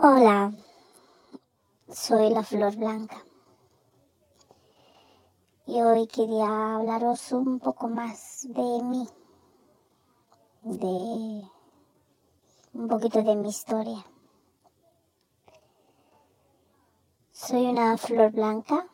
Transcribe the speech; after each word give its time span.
Hola, 0.00 0.52
soy 1.88 2.30
la 2.30 2.44
Flor 2.44 2.76
Blanca 2.76 3.20
y 5.66 5.82
hoy 5.82 6.06
quería 6.06 6.76
hablaros 6.76 7.32
un 7.32 7.58
poco 7.58 7.88
más 7.88 8.46
de 8.48 8.82
mí, 8.84 9.08
de 10.62 11.42
un 12.74 12.86
poquito 12.88 13.24
de 13.24 13.34
mi 13.34 13.48
historia. 13.48 14.06
Soy 17.32 17.66
una 17.66 17.98
flor 17.98 18.30
blanca 18.30 18.86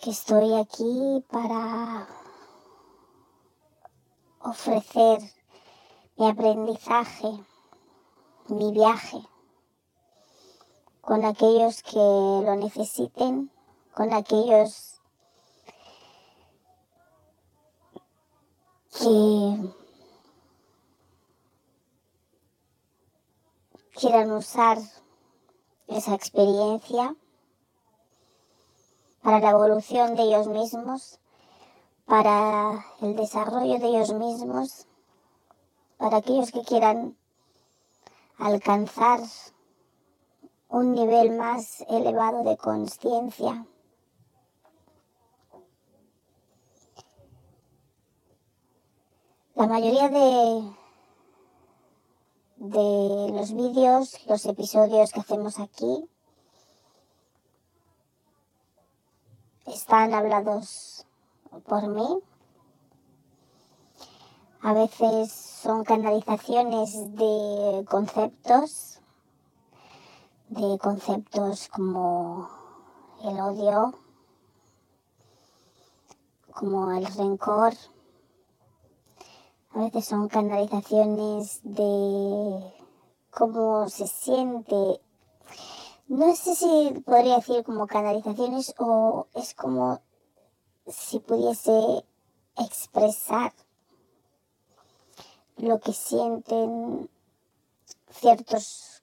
que 0.00 0.10
estoy 0.10 0.54
aquí 0.54 1.24
para 1.32 2.06
ofrecer 4.38 5.35
mi 6.18 6.28
aprendizaje, 6.28 7.28
mi 8.48 8.72
viaje 8.72 9.18
con 11.02 11.24
aquellos 11.24 11.82
que 11.82 11.98
lo 11.98 12.56
necesiten, 12.56 13.50
con 13.94 14.12
aquellos 14.14 15.00
que 18.98 19.74
quieran 23.94 24.32
usar 24.32 24.78
esa 25.86 26.14
experiencia 26.14 27.14
para 29.22 29.40
la 29.40 29.50
evolución 29.50 30.16
de 30.16 30.22
ellos 30.22 30.48
mismos, 30.48 31.20
para 32.06 32.86
el 33.02 33.16
desarrollo 33.16 33.78
de 33.78 33.86
ellos 33.86 34.14
mismos 34.14 34.86
para 35.96 36.18
aquellos 36.18 36.52
que 36.52 36.62
quieran 36.62 37.16
alcanzar 38.38 39.20
un 40.68 40.92
nivel 40.92 41.36
más 41.36 41.82
elevado 41.88 42.44
de 42.44 42.56
conciencia. 42.56 43.66
La 49.54 49.66
mayoría 49.66 50.10
de, 50.10 50.70
de 52.56 53.32
los 53.32 53.54
vídeos, 53.54 54.26
los 54.26 54.44
episodios 54.44 55.12
que 55.12 55.20
hacemos 55.20 55.58
aquí, 55.58 56.10
están 59.66 60.12
hablados 60.12 61.06
por 61.66 61.88
mí, 61.88 62.22
a 64.66 64.72
veces 64.72 65.30
son 65.30 65.84
canalizaciones 65.84 67.14
de 67.14 67.84
conceptos, 67.88 68.98
de 70.48 70.76
conceptos 70.78 71.68
como 71.68 72.48
el 73.22 73.38
odio, 73.38 73.94
como 76.52 76.90
el 76.90 77.06
rencor. 77.06 77.74
A 79.70 79.82
veces 79.82 80.04
son 80.04 80.26
canalizaciones 80.26 81.60
de 81.62 82.74
cómo 83.30 83.88
se 83.88 84.08
siente. 84.08 85.00
No 86.08 86.34
sé 86.34 86.56
si 86.56 87.04
podría 87.06 87.36
decir 87.36 87.62
como 87.62 87.86
canalizaciones 87.86 88.74
o 88.80 89.28
es 89.32 89.54
como 89.54 90.00
si 90.88 91.20
pudiese 91.20 92.04
expresar 92.56 93.52
lo 95.56 95.80
que 95.80 95.92
sienten 95.92 97.10
ciertos, 98.10 99.02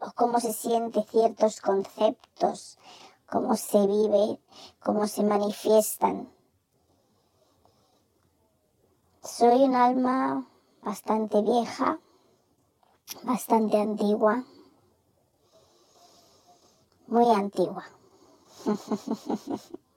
o 0.00 0.12
cómo 0.12 0.40
se 0.40 0.52
sienten 0.52 1.04
ciertos 1.04 1.60
conceptos, 1.60 2.78
cómo 3.26 3.56
se 3.56 3.86
vive, 3.86 4.40
cómo 4.80 5.06
se 5.06 5.22
manifiestan. 5.22 6.32
Soy 9.22 9.64
un 9.64 9.74
alma 9.74 10.48
bastante 10.82 11.42
vieja, 11.42 11.98
bastante 13.24 13.80
antigua, 13.80 14.44
muy 17.06 17.30
antigua. 17.34 17.84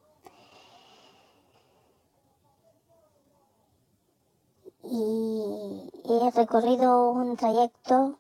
y 4.93 5.89
he 6.03 6.31
recorrido 6.31 7.11
un 7.11 7.37
trayecto 7.37 8.19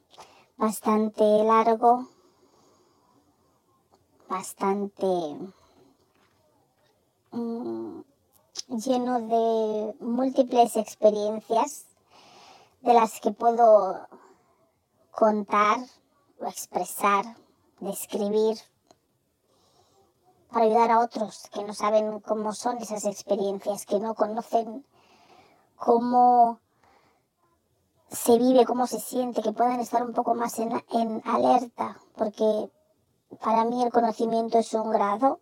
bastante 0.55 1.21
largo, 1.43 2.07
bastante 4.29 5.05
mm, 7.31 8.01
lleno 8.69 9.19
de 9.19 9.95
múltiples 9.99 10.77
experiencias 10.77 11.87
de 12.79 12.93
las 12.93 13.19
que 13.19 13.31
puedo 13.31 14.07
contar 15.11 15.79
o 16.39 16.45
expresar, 16.45 17.35
describir, 17.81 18.57
para 20.49 20.65
ayudar 20.65 20.91
a 20.91 20.99
otros 21.01 21.49
que 21.53 21.65
no 21.65 21.73
saben 21.73 22.21
cómo 22.21 22.53
son 22.53 22.77
esas 22.77 23.03
experiencias, 23.03 23.85
que 23.85 23.99
no 23.99 24.15
conocen 24.15 24.85
cómo 25.81 26.59
se 28.07 28.37
vive, 28.37 28.65
cómo 28.65 28.85
se 28.85 28.99
siente, 28.99 29.41
que 29.41 29.51
puedan 29.51 29.79
estar 29.79 30.03
un 30.03 30.13
poco 30.13 30.35
más 30.35 30.59
en, 30.59 31.21
alerta, 31.25 31.97
porque 32.15 32.69
para 33.43 33.65
mí 33.65 33.81
el 33.81 33.91
conocimiento 33.91 34.59
es 34.59 34.71
un 34.75 34.91
grado. 34.91 35.39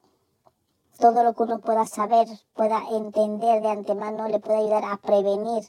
Todo 0.98 1.24
lo 1.24 1.34
que 1.34 1.44
uno 1.44 1.60
pueda 1.60 1.86
saber, 1.86 2.28
pueda 2.54 2.82
entender 2.92 3.62
de 3.62 3.70
antemano, 3.70 4.30
le 4.30 4.40
puede 4.40 4.60
ayudar 4.60 4.86
a 4.86 4.98
prevenir, 4.98 5.64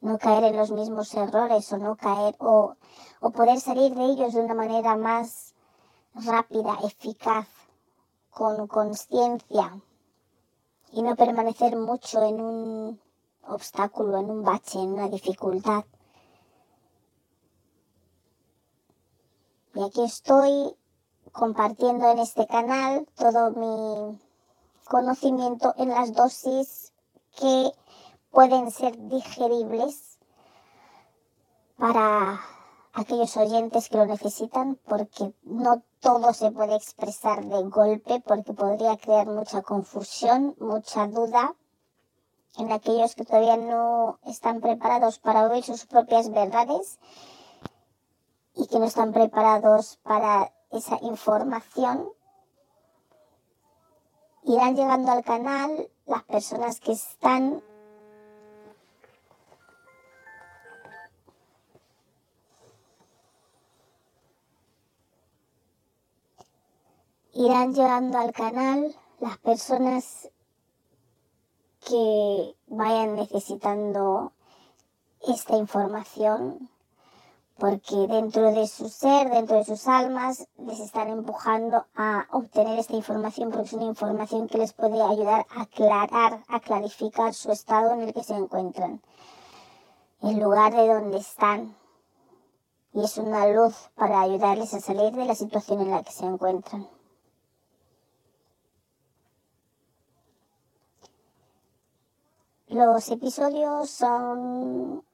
no 0.00 0.16
caer 0.18 0.44
en 0.44 0.56
los 0.56 0.70
mismos 0.70 1.12
errores 1.14 1.72
o 1.72 1.78
no 1.78 1.96
caer, 1.96 2.36
o, 2.38 2.76
o 3.20 3.30
poder 3.30 3.58
salir 3.58 3.96
de 3.96 4.04
ellos 4.04 4.32
de 4.32 4.42
una 4.42 4.54
manera 4.54 4.96
más 4.96 5.54
rápida, 6.14 6.78
eficaz, 6.84 7.48
con 8.30 8.68
conciencia 8.68 9.80
y 10.92 11.02
no 11.02 11.16
permanecer 11.16 11.76
mucho 11.76 12.22
en 12.22 12.40
un 12.40 13.03
obstáculo, 13.48 14.18
en 14.18 14.30
un 14.30 14.42
bache, 14.42 14.78
en 14.78 14.92
una 14.92 15.08
dificultad. 15.08 15.84
Y 19.74 19.82
aquí 19.82 20.02
estoy 20.02 20.76
compartiendo 21.32 22.08
en 22.10 22.20
este 22.20 22.46
canal 22.46 23.06
todo 23.16 23.50
mi 23.50 24.20
conocimiento 24.84 25.74
en 25.76 25.88
las 25.88 26.12
dosis 26.12 26.92
que 27.36 27.72
pueden 28.30 28.70
ser 28.70 28.96
digeribles 29.08 30.18
para 31.76 32.40
aquellos 32.92 33.36
oyentes 33.36 33.88
que 33.88 33.96
lo 33.96 34.06
necesitan, 34.06 34.76
porque 34.86 35.34
no 35.42 35.82
todo 35.98 36.32
se 36.32 36.52
puede 36.52 36.76
expresar 36.76 37.44
de 37.44 37.64
golpe, 37.64 38.22
porque 38.24 38.52
podría 38.52 38.96
crear 38.96 39.26
mucha 39.26 39.62
confusión, 39.62 40.54
mucha 40.60 41.08
duda 41.08 41.56
en 42.56 42.72
aquellos 42.72 43.14
que 43.14 43.24
todavía 43.24 43.56
no 43.56 44.18
están 44.24 44.60
preparados 44.60 45.18
para 45.18 45.44
oír 45.48 45.64
sus 45.64 45.86
propias 45.86 46.30
verdades 46.30 46.98
y 48.54 48.66
que 48.66 48.78
no 48.78 48.84
están 48.84 49.12
preparados 49.12 49.98
para 50.02 50.52
esa 50.70 50.98
información. 51.02 52.08
Irán 54.44 54.76
llegando 54.76 55.12
al 55.12 55.24
canal 55.24 55.90
las 56.06 56.22
personas 56.24 56.80
que 56.80 56.92
están 56.92 57.62
irán 67.32 67.74
llegando 67.74 68.18
al 68.18 68.32
canal 68.32 68.94
las 69.18 69.38
personas 69.38 70.30
que 71.86 72.56
vayan 72.66 73.16
necesitando 73.16 74.32
esta 75.26 75.56
información 75.56 76.68
porque 77.58 78.08
dentro 78.08 78.50
de 78.52 78.66
su 78.66 78.88
ser, 78.88 79.30
dentro 79.30 79.56
de 79.56 79.64
sus 79.64 79.86
almas, 79.86 80.48
les 80.58 80.80
están 80.80 81.08
empujando 81.08 81.86
a 81.94 82.26
obtener 82.32 82.78
esta 82.78 82.96
información 82.96 83.50
porque 83.50 83.66
es 83.66 83.72
una 83.74 83.84
información 83.84 84.48
que 84.48 84.58
les 84.58 84.72
puede 84.72 85.00
ayudar 85.00 85.46
a 85.50 85.62
aclarar, 85.62 86.42
a 86.48 86.60
clarificar 86.60 87.32
su 87.32 87.52
estado 87.52 87.92
en 87.92 88.02
el 88.02 88.12
que 88.12 88.24
se 88.24 88.34
encuentran, 88.34 89.00
el 90.22 90.38
lugar 90.40 90.74
de 90.74 90.88
donde 90.88 91.18
están. 91.18 91.76
Y 92.92 93.04
es 93.04 93.18
una 93.18 93.46
luz 93.48 93.90
para 93.96 94.20
ayudarles 94.20 94.72
a 94.74 94.80
salir 94.80 95.12
de 95.12 95.24
la 95.24 95.34
situación 95.34 95.80
en 95.80 95.90
la 95.90 96.02
que 96.02 96.12
se 96.12 96.24
encuentran. 96.24 96.88
Los 102.74 103.08
episodios 103.08 103.88
son 103.88 105.04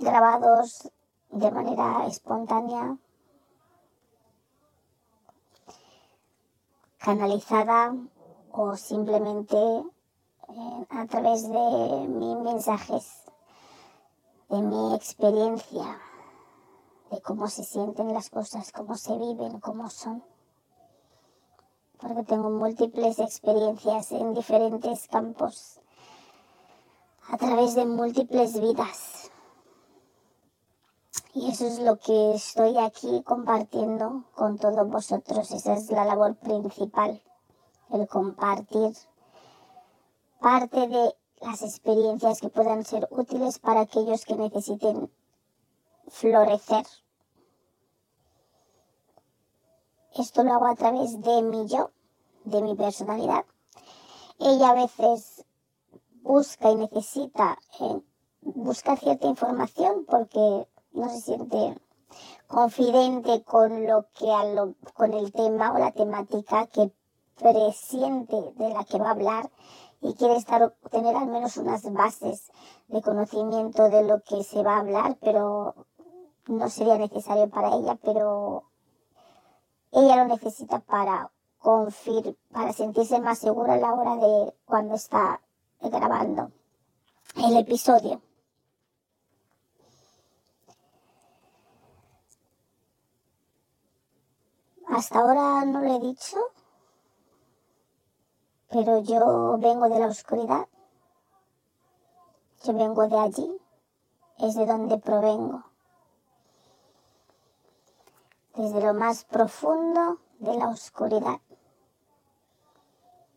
grabados 0.00 0.90
de 1.30 1.52
manera 1.52 2.04
espontánea, 2.08 2.98
canalizada 6.98 7.94
o 8.50 8.74
simplemente 8.74 9.56
eh, 9.56 10.86
a 10.90 11.06
través 11.06 11.48
de 11.48 12.08
mis 12.08 12.38
mensajes, 12.38 13.22
de 14.48 14.62
mi 14.62 14.92
experiencia, 14.96 16.00
de 17.12 17.22
cómo 17.22 17.46
se 17.46 17.62
sienten 17.62 18.12
las 18.14 18.30
cosas, 18.30 18.72
cómo 18.72 18.96
se 18.96 19.16
viven, 19.16 19.60
cómo 19.60 19.90
son. 19.90 20.24
Porque 22.00 22.24
tengo 22.24 22.50
múltiples 22.50 23.20
experiencias 23.20 24.10
en 24.10 24.34
diferentes 24.34 25.06
campos, 25.06 25.80
a 27.28 27.36
través 27.36 27.74
de 27.74 27.84
múltiples 27.84 28.60
vidas. 28.60 29.30
Y 31.34 31.50
eso 31.50 31.66
es 31.66 31.80
lo 31.80 31.98
que 31.98 32.34
estoy 32.34 32.78
aquí 32.78 33.22
compartiendo 33.22 34.24
con 34.34 34.58
todos 34.58 34.88
vosotros. 34.88 35.50
Esa 35.50 35.74
es 35.74 35.90
la 35.90 36.04
labor 36.04 36.36
principal, 36.36 37.22
el 37.90 38.08
compartir 38.08 38.94
parte 40.40 40.86
de 40.88 41.14
las 41.40 41.62
experiencias 41.62 42.40
que 42.40 42.48
puedan 42.48 42.84
ser 42.84 43.06
útiles 43.10 43.58
para 43.58 43.80
aquellos 43.80 44.24
que 44.24 44.36
necesiten 44.36 45.10
florecer. 46.08 46.86
Esto 50.14 50.44
lo 50.44 50.54
hago 50.54 50.66
a 50.68 50.76
través 50.76 51.20
de 51.20 51.42
mi 51.42 51.66
yo, 51.66 51.90
de 52.44 52.62
mi 52.62 52.74
personalidad. 52.74 53.44
Ella 54.38 54.70
a 54.70 54.74
veces 54.74 55.44
busca 56.26 56.70
y 56.70 56.76
necesita 56.76 57.56
eh, 57.80 58.00
buscar 58.40 58.98
cierta 58.98 59.28
información 59.28 60.04
porque 60.08 60.66
no 60.92 61.08
se 61.08 61.20
siente 61.20 61.80
confidente 62.48 63.42
con 63.44 63.86
lo 63.86 64.06
que 64.18 64.26
con 64.94 65.14
el 65.14 65.32
tema 65.32 65.72
o 65.72 65.78
la 65.78 65.92
temática 65.92 66.66
que 66.66 66.90
presiente 67.36 68.36
de 68.56 68.70
la 68.70 68.84
que 68.84 68.98
va 68.98 69.08
a 69.08 69.12
hablar 69.12 69.50
y 70.00 70.14
quiere 70.14 70.36
estar 70.36 70.74
tener 70.90 71.14
al 71.14 71.26
menos 71.26 71.56
unas 71.56 71.90
bases 71.92 72.50
de 72.88 73.02
conocimiento 73.02 73.88
de 73.88 74.02
lo 74.02 74.22
que 74.22 74.42
se 74.42 74.62
va 74.62 74.76
a 74.76 74.80
hablar, 74.80 75.16
pero 75.20 75.74
no 76.46 76.68
sería 76.70 76.98
necesario 76.98 77.48
para 77.48 77.74
ella, 77.74 77.98
pero 78.02 78.64
ella 79.92 80.16
lo 80.16 80.34
necesita 80.34 80.80
para 80.80 81.30
confir, 81.58 82.36
para 82.52 82.72
sentirse 82.72 83.20
más 83.20 83.38
segura 83.38 83.74
a 83.74 83.78
la 83.78 83.94
hora 83.94 84.16
de 84.16 84.54
cuando 84.64 84.94
está 84.94 85.40
grabando 85.80 86.52
el 87.36 87.56
episodio. 87.56 88.22
Hasta 94.88 95.18
ahora 95.18 95.64
no 95.64 95.80
lo 95.80 95.96
he 95.96 96.00
dicho, 96.00 96.38
pero 98.70 99.02
yo 99.02 99.58
vengo 99.58 99.88
de 99.88 99.98
la 99.98 100.06
oscuridad. 100.06 100.66
Yo 102.64 102.72
vengo 102.72 103.06
de 103.06 103.18
allí, 103.18 103.60
es 104.38 104.54
de 104.54 104.64
donde 104.64 104.98
provengo. 104.98 105.64
Desde 108.54 108.80
lo 108.80 108.94
más 108.94 109.24
profundo 109.24 110.20
de 110.38 110.56
la 110.56 110.68
oscuridad. 110.68 111.40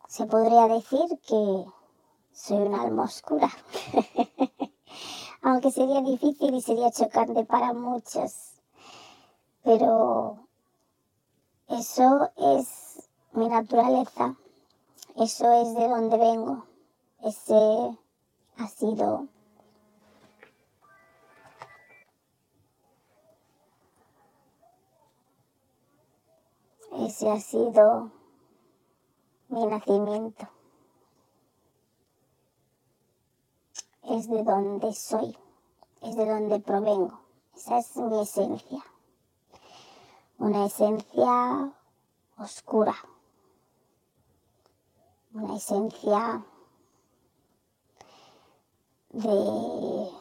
Se 0.07 0.25
podría 0.25 0.67
decir 0.67 1.07
que 1.27 1.65
soy 2.33 2.57
un 2.57 2.75
alma 2.75 3.03
oscura. 3.03 3.49
Aunque 5.41 5.71
sería 5.71 6.01
difícil 6.01 6.53
y 6.53 6.61
sería 6.61 6.91
chocante 6.91 7.45
para 7.45 7.73
muchos. 7.73 8.53
Pero 9.63 10.47
eso 11.67 12.29
es 12.35 13.09
mi 13.33 13.47
naturaleza. 13.47 14.35
Eso 15.15 15.51
es 15.51 15.75
de 15.75 15.87
donde 15.87 16.17
vengo. 16.17 16.65
Ese 17.21 17.97
ha 18.57 18.67
sido 18.67 19.27
ese 26.91 27.29
ha 27.29 27.39
sido 27.39 28.11
mi 29.49 29.65
nacimiento. 29.65 30.47
Es 34.09 34.27
de 34.29 34.43
donde 34.43 34.93
soy, 34.93 35.37
es 36.01 36.15
de 36.15 36.25
donde 36.25 36.59
provengo. 36.59 37.19
Esa 37.55 37.77
es 37.79 37.95
mi 37.97 38.21
esencia 38.21 38.83
una 40.39 40.65
esencia 40.65 41.73
oscura, 42.37 42.95
una 45.33 45.57
esencia 45.57 46.45
de 49.09 50.11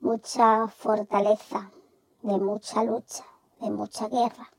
mucha 0.00 0.66
fortaleza, 0.66 1.70
de 2.22 2.36
mucha 2.38 2.82
lucha, 2.82 3.24
de 3.60 3.70
mucha 3.70 4.08
guerra, 4.08 4.52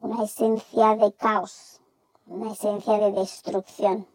una 0.00 0.24
esencia 0.24 0.96
de 0.96 1.12
caos, 1.12 1.82
una 2.26 2.52
esencia 2.52 2.98
de 2.98 3.12
destrucción. 3.12 4.13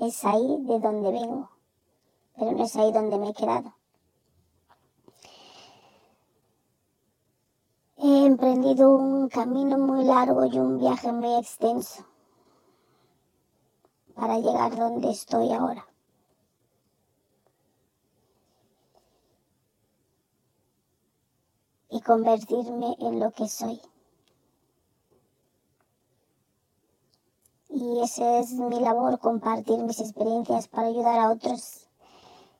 Es 0.00 0.24
ahí 0.24 0.56
de 0.62 0.80
donde 0.80 1.12
vengo, 1.12 1.50
pero 2.36 2.50
no 2.52 2.64
es 2.64 2.74
ahí 2.76 2.90
donde 2.92 3.16
me 3.16 3.30
he 3.30 3.34
quedado. 3.34 3.74
He 7.96 8.26
emprendido 8.26 8.90
un 8.90 9.28
camino 9.28 9.78
muy 9.78 10.04
largo 10.04 10.44
y 10.46 10.58
un 10.58 10.78
viaje 10.78 11.12
muy 11.12 11.36
extenso 11.36 12.04
para 14.14 14.38
llegar 14.38 14.76
donde 14.76 15.10
estoy 15.10 15.52
ahora. 15.52 15.86
Y 21.88 22.00
convertirme 22.00 22.96
en 22.98 23.20
lo 23.20 23.30
que 23.30 23.46
soy. 23.46 23.80
Y 27.76 28.00
esa 28.02 28.38
es 28.38 28.52
mi 28.52 28.78
labor, 28.78 29.18
compartir 29.18 29.80
mis 29.80 29.98
experiencias 29.98 30.68
para 30.68 30.86
ayudar 30.86 31.18
a 31.18 31.30
otros 31.32 31.88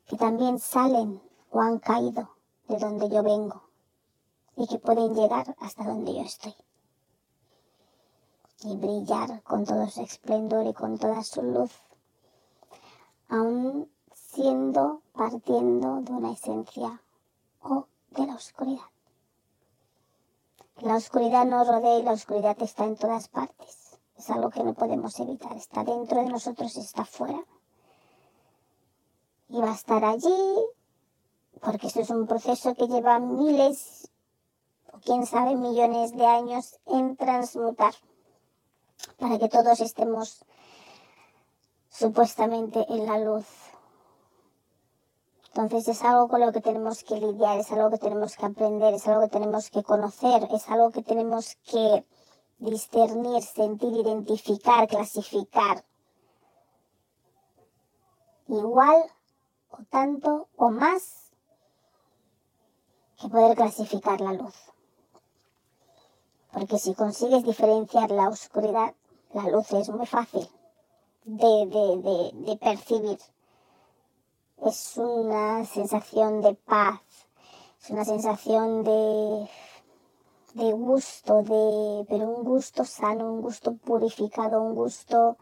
que 0.09 0.17
también 0.17 0.59
salen 0.59 1.23
o 1.53 1.61
han 1.61 1.79
caído 1.79 2.31
de 2.67 2.79
donde 2.79 3.09
yo 3.09 3.23
vengo 3.23 3.63
y 4.57 4.67
que 4.67 4.81
pueden 4.81 5.15
llegar 5.15 5.55
hasta 5.61 5.85
donde 5.85 6.15
yo 6.15 6.23
estoy. 6.23 6.57
Y 8.65 8.77
brillar 8.77 9.41
con 9.45 9.65
todo 9.65 9.89
su 9.89 10.03
esplendor 10.03 10.67
y 10.67 10.75
con 10.75 10.99
toda 10.99 11.23
su 11.23 11.43
luz, 11.43 11.71
aún 13.29 13.89
siendo 14.13 15.01
partiendo 15.13 16.01
de 16.01 16.13
una 16.13 16.33
esencia 16.33 17.01
o 17.63 17.87
de 18.11 18.27
la 18.27 18.35
oscuridad. 18.35 18.91
La 20.79 20.97
oscuridad 20.97 21.47
nos 21.47 21.69
rodea 21.69 22.01
y 22.01 22.03
la 22.03 22.15
oscuridad 22.15 22.61
está 22.61 22.85
en 22.85 22.97
todas 22.97 23.29
partes. 23.29 23.84
Es 24.17 24.31
algo 24.31 24.51
que 24.51 24.63
no 24.63 24.75
podemos 24.75 25.19
evitar. 25.21 25.57
Está 25.57 25.85
dentro 25.85 26.23
de 26.23 26.31
nosotros 26.31 26.77
y 26.77 26.81
está 26.81 27.05
fuera. 27.05 27.43
Y 29.49 29.61
va 29.61 29.71
a 29.71 29.75
estar 29.75 30.05
allí 30.05 30.55
porque 31.61 31.87
esto 31.87 32.01
es 32.01 32.11
un 32.11 32.27
proceso 32.27 32.75
que 32.75 32.87
lleva 32.87 33.19
miles 33.19 34.11
quién 35.05 35.27
sabe, 35.27 35.55
millones 35.55 36.13
de 36.17 36.27
años 36.27 36.79
en 36.87 37.17
transmutar 37.17 37.95
para 39.19 39.39
que 39.39 39.49
todos 39.49 39.81
estemos 39.81 40.45
supuestamente 41.91 42.85
en 42.89 43.07
la 43.07 43.19
luz. 43.19 43.47
Entonces 45.49 45.87
es 45.89 46.03
algo 46.03 46.29
con 46.29 46.41
lo 46.41 46.53
que 46.53 46.61
tenemos 46.61 47.05
que 47.05 47.17
lidiar, 47.17 47.59
es 47.59 47.71
algo 47.71 47.91
que 47.91 47.99
tenemos 47.99 48.37
que 48.37 48.47
aprender, 48.47 48.95
es 48.95 49.07
algo 49.07 49.23
que 49.23 49.29
tenemos 49.29 49.71
que 49.71 49.83
conocer, 49.85 50.49
es 50.51 50.69
algo 50.69 50.91
que 50.91 51.03
tenemos 51.03 51.57
que 51.65 52.05
discernir, 52.71 53.43
sentir, 53.43 53.93
identificar, 53.93 54.87
clasificar. 54.89 55.85
Igual 58.49 59.05
o 59.71 59.79
tanto 59.91 60.49
o 60.57 60.71
más 60.71 61.31
que 63.21 63.29
poder 63.29 63.57
clasificar 63.57 64.21
la 64.21 64.33
luz. 64.33 64.55
Porque 66.53 66.79
si 66.79 66.95
consigues 66.95 67.43
diferenciar 67.45 68.11
la 68.11 68.29
oscuridad, 68.29 68.95
la 69.33 69.49
luz 69.49 69.73
es 69.73 69.89
muy 69.89 70.07
fácil 70.07 70.49
de, 71.25 72.59
percibir. 72.61 73.19
Es 74.65 74.97
una 74.97 75.65
sensación 75.65 76.43
de 76.43 76.55
paz, 76.55 77.01
es 77.83 77.91
una 77.91 78.05
sensación 78.05 78.85
de, 78.85 79.51
de 80.55 80.73
gusto, 80.73 81.43
de, 81.43 82.07
pero 82.09 82.29
un 82.29 82.45
gusto 82.45 82.85
sano, 82.85 83.33
un 83.33 83.43
gusto 83.43 83.75
purificado, 83.75 84.63
un 84.63 84.75
gusto, 84.75 85.37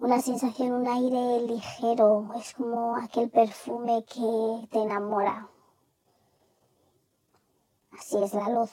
una 0.00 0.20
sensación, 0.22 0.72
un 0.72 0.88
aire 0.88 1.46
ligero, 1.46 2.30
es 2.36 2.54
como 2.54 2.96
aquel 2.96 3.28
perfume 3.30 4.04
que 4.04 4.68
te 4.70 4.78
enamora. 4.80 5.48
Así 7.92 8.16
es 8.22 8.32
la 8.32 8.48
luz. 8.48 8.70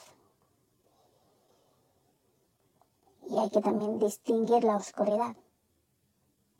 Y 3.28 3.38
hay 3.38 3.50
que 3.50 3.60
también 3.60 3.98
distinguir 3.98 4.64
la 4.64 4.76
oscuridad, 4.76 5.36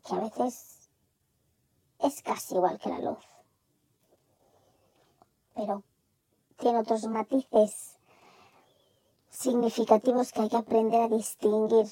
que 0.07 0.15
a 0.15 0.19
veces 0.19 0.89
es 1.99 2.21
casi 2.21 2.55
igual 2.55 2.79
que 2.79 2.89
la 2.89 2.99
luz, 2.99 3.25
pero 5.55 5.83
tiene 6.57 6.79
otros 6.79 7.05
matices 7.07 7.97
significativos 9.31 10.31
que 10.31 10.41
hay 10.41 10.49
que 10.49 10.57
aprender 10.57 11.01
a 11.01 11.07
distinguir. 11.07 11.87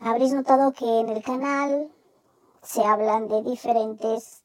Habréis 0.00 0.32
notado 0.32 0.72
que 0.72 1.00
en 1.00 1.10
el 1.10 1.22
canal 1.22 1.92
se 2.62 2.84
hablan 2.84 3.28
de 3.28 3.42
diferentes 3.42 4.42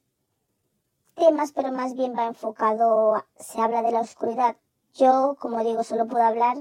temas, 1.15 1.53
pero 1.53 1.71
más 1.71 1.95
bien 1.95 2.13
va 2.17 2.25
enfocado, 2.25 3.23
se 3.37 3.61
habla 3.61 3.81
de 3.81 3.91
la 3.91 4.01
oscuridad. 4.01 4.57
Yo, 4.93 5.35
como 5.39 5.63
digo, 5.63 5.83
solo 5.83 6.07
puedo 6.07 6.23
hablar 6.23 6.57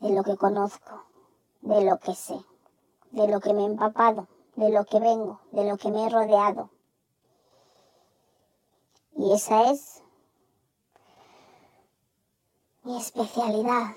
de 0.00 0.10
lo 0.10 0.24
que 0.24 0.36
conozco, 0.36 1.04
de 1.60 1.84
lo 1.84 1.98
que 1.98 2.14
sé, 2.14 2.38
de 3.12 3.28
lo 3.28 3.40
que 3.40 3.54
me 3.54 3.62
he 3.62 3.66
empapado, 3.66 4.26
de 4.56 4.70
lo 4.70 4.84
que 4.84 4.98
vengo, 4.98 5.40
de 5.52 5.64
lo 5.64 5.76
que 5.76 5.90
me 5.90 6.06
he 6.06 6.08
rodeado. 6.08 6.70
Y 9.20 9.34
esa 9.34 9.70
es 9.70 10.02
mi 12.84 12.96
especialidad. 12.96 13.88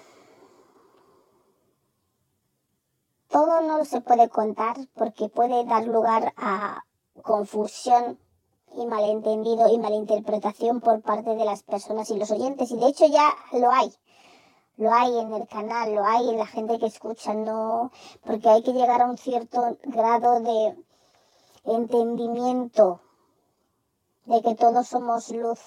Todo 3.30 3.62
no 3.62 3.86
se 3.86 4.01
puede 4.01 4.27
contar 4.27 4.75
porque 4.96 5.30
puede 5.30 5.63
dar 5.63 5.86
lugar 5.86 6.34
a 6.36 6.84
confusión 7.22 8.20
y 8.75 8.86
malentendido 8.86 9.70
y 9.70 9.77
malinterpretación 9.77 10.82
por 10.82 11.01
parte 11.01 11.36
de 11.38 11.46
las 11.46 11.63
personas 11.63 12.10
y 12.10 12.20
los 12.20 12.30
oyentes. 12.30 12.72
Y 12.72 12.75
de 12.75 12.88
hecho 12.88 13.06
ya 13.06 13.34
lo 13.53 13.72
hay. 13.72 13.94
Lo 14.75 14.92
hay 14.92 15.20
en 15.20 15.34
el 15.34 15.48
canal, 15.48 15.96
lo 15.96 16.03
hay 16.03 16.32
en 16.32 16.38
la 16.38 16.48
gente 16.48 16.80
que 16.80 16.88
escucha, 16.88 17.34
no, 17.34 17.92
porque 18.25 18.50
hay 18.50 18.62
que 18.62 18.74
llegar 18.74 19.01
a 19.01 19.06
un 19.06 19.18
cierto 19.18 19.77
grado 19.84 20.42
de 20.42 20.75
entendimiento 21.63 23.00
de 24.25 24.42
que 24.42 24.56
todos 24.56 24.88
somos 24.88 25.30
luz. 25.32 25.60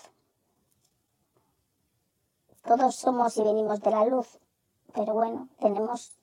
Todos 2.65 2.97
somos 2.97 3.37
y 3.37 3.43
venimos 3.43 3.81
de 3.81 3.91
la 3.91 4.05
luz. 4.07 4.39
Pero 4.95 5.15
bueno, 5.15 5.49
tenemos 5.61 6.17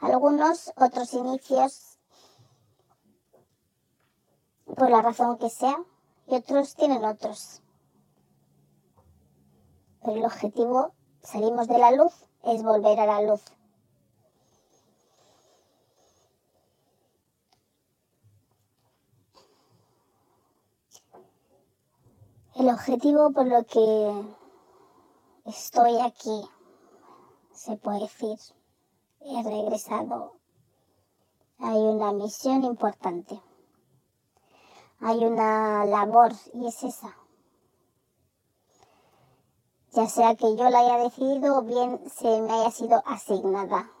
algunos 0.00 0.72
otros 0.76 1.12
inicios 1.14 1.98
por 4.64 4.90
la 4.90 5.02
razón 5.02 5.38
que 5.38 5.50
sea 5.50 5.78
y 6.26 6.34
otros 6.34 6.74
tienen 6.74 7.04
otros. 7.04 7.62
Pero 10.02 10.18
el 10.18 10.24
objetivo, 10.24 10.92
salimos 11.22 11.66
de 11.66 11.78
la 11.78 11.90
luz, 11.90 12.12
es 12.44 12.62
volver 12.62 13.00
a 13.00 13.06
la 13.06 13.22
luz. 13.22 13.42
El 22.66 22.72
objetivo 22.72 23.30
por 23.30 23.46
lo 23.46 23.64
que 23.64 24.24
estoy 25.44 26.00
aquí, 26.00 26.42
se 27.52 27.76
puede 27.76 28.00
decir, 28.00 28.36
he 29.20 29.40
regresado. 29.40 30.32
Hay 31.60 31.78
una 31.78 32.10
misión 32.10 32.64
importante 32.64 33.40
hay 35.00 35.24
una 35.24 35.84
labor 35.84 36.32
y 36.54 36.66
es 36.66 36.82
esa. 36.82 37.16
Ya 39.92 40.08
sea 40.08 40.34
que 40.34 40.56
yo 40.56 40.68
la 40.68 40.80
haya 40.80 41.04
decidido 41.04 41.58
o 41.58 41.62
bien 41.62 42.00
se 42.10 42.40
me 42.40 42.52
haya 42.52 42.72
sido 42.72 43.00
asignada. 43.06 43.92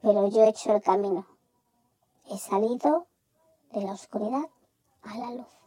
Pero 0.00 0.26
yo 0.28 0.42
he 0.42 0.48
hecho 0.48 0.74
el 0.74 0.80
camino. 0.80 1.26
He 2.30 2.38
salido 2.38 3.06
de 3.72 3.82
la 3.82 3.92
oscuridad 3.92 4.48
a 5.02 5.18
la 5.18 5.32
luz. 5.32 5.61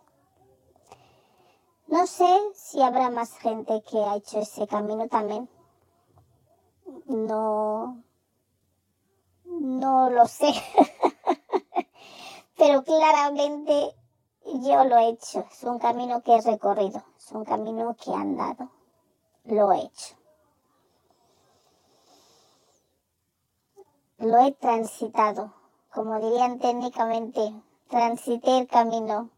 No 1.87 2.07
sé 2.07 2.39
si 2.55 2.81
habrá 2.81 3.09
más 3.09 3.37
gente 3.37 3.83
que 3.83 4.03
ha 4.03 4.15
hecho 4.15 4.39
ese 4.39 4.67
camino 4.67 5.07
también. 5.07 5.47
No, 7.05 8.03
no 9.45 10.09
lo 10.09 10.27
sé. 10.27 10.47
Pero 12.57 12.83
claramente 12.83 13.95
yo 14.45 14.83
lo 14.85 14.97
he 14.97 15.09
hecho, 15.09 15.45
es 15.51 15.63
un 15.63 15.77
camino 15.77 16.21
que 16.21 16.35
he 16.35 16.41
recorrido, 16.41 17.03
es 17.17 17.31
un 17.31 17.43
camino 17.43 17.95
que 17.95 18.11
he 18.11 18.15
andado, 18.15 18.69
lo 19.43 19.71
he 19.71 19.81
hecho. 19.81 20.15
Lo 24.17 24.39
he 24.39 24.53
transitado, 24.53 25.53
como 25.93 26.19
dirían 26.19 26.59
técnicamente, 26.59 27.53
transité 27.89 28.59
el 28.59 28.67
camino. 28.67 29.29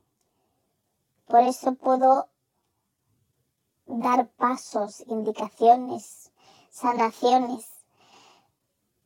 Por 1.28 1.42
eso 1.42 1.74
puedo 1.74 2.28
dar 3.88 4.28
pasos, 4.38 5.04
indicaciones, 5.08 6.32
sanaciones, 6.70 7.66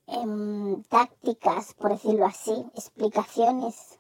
em, 0.08 0.84
tácticas, 0.84 1.74
por 1.76 1.92
decirlo 1.92 2.26
así, 2.26 2.66
explicaciones 2.76 4.00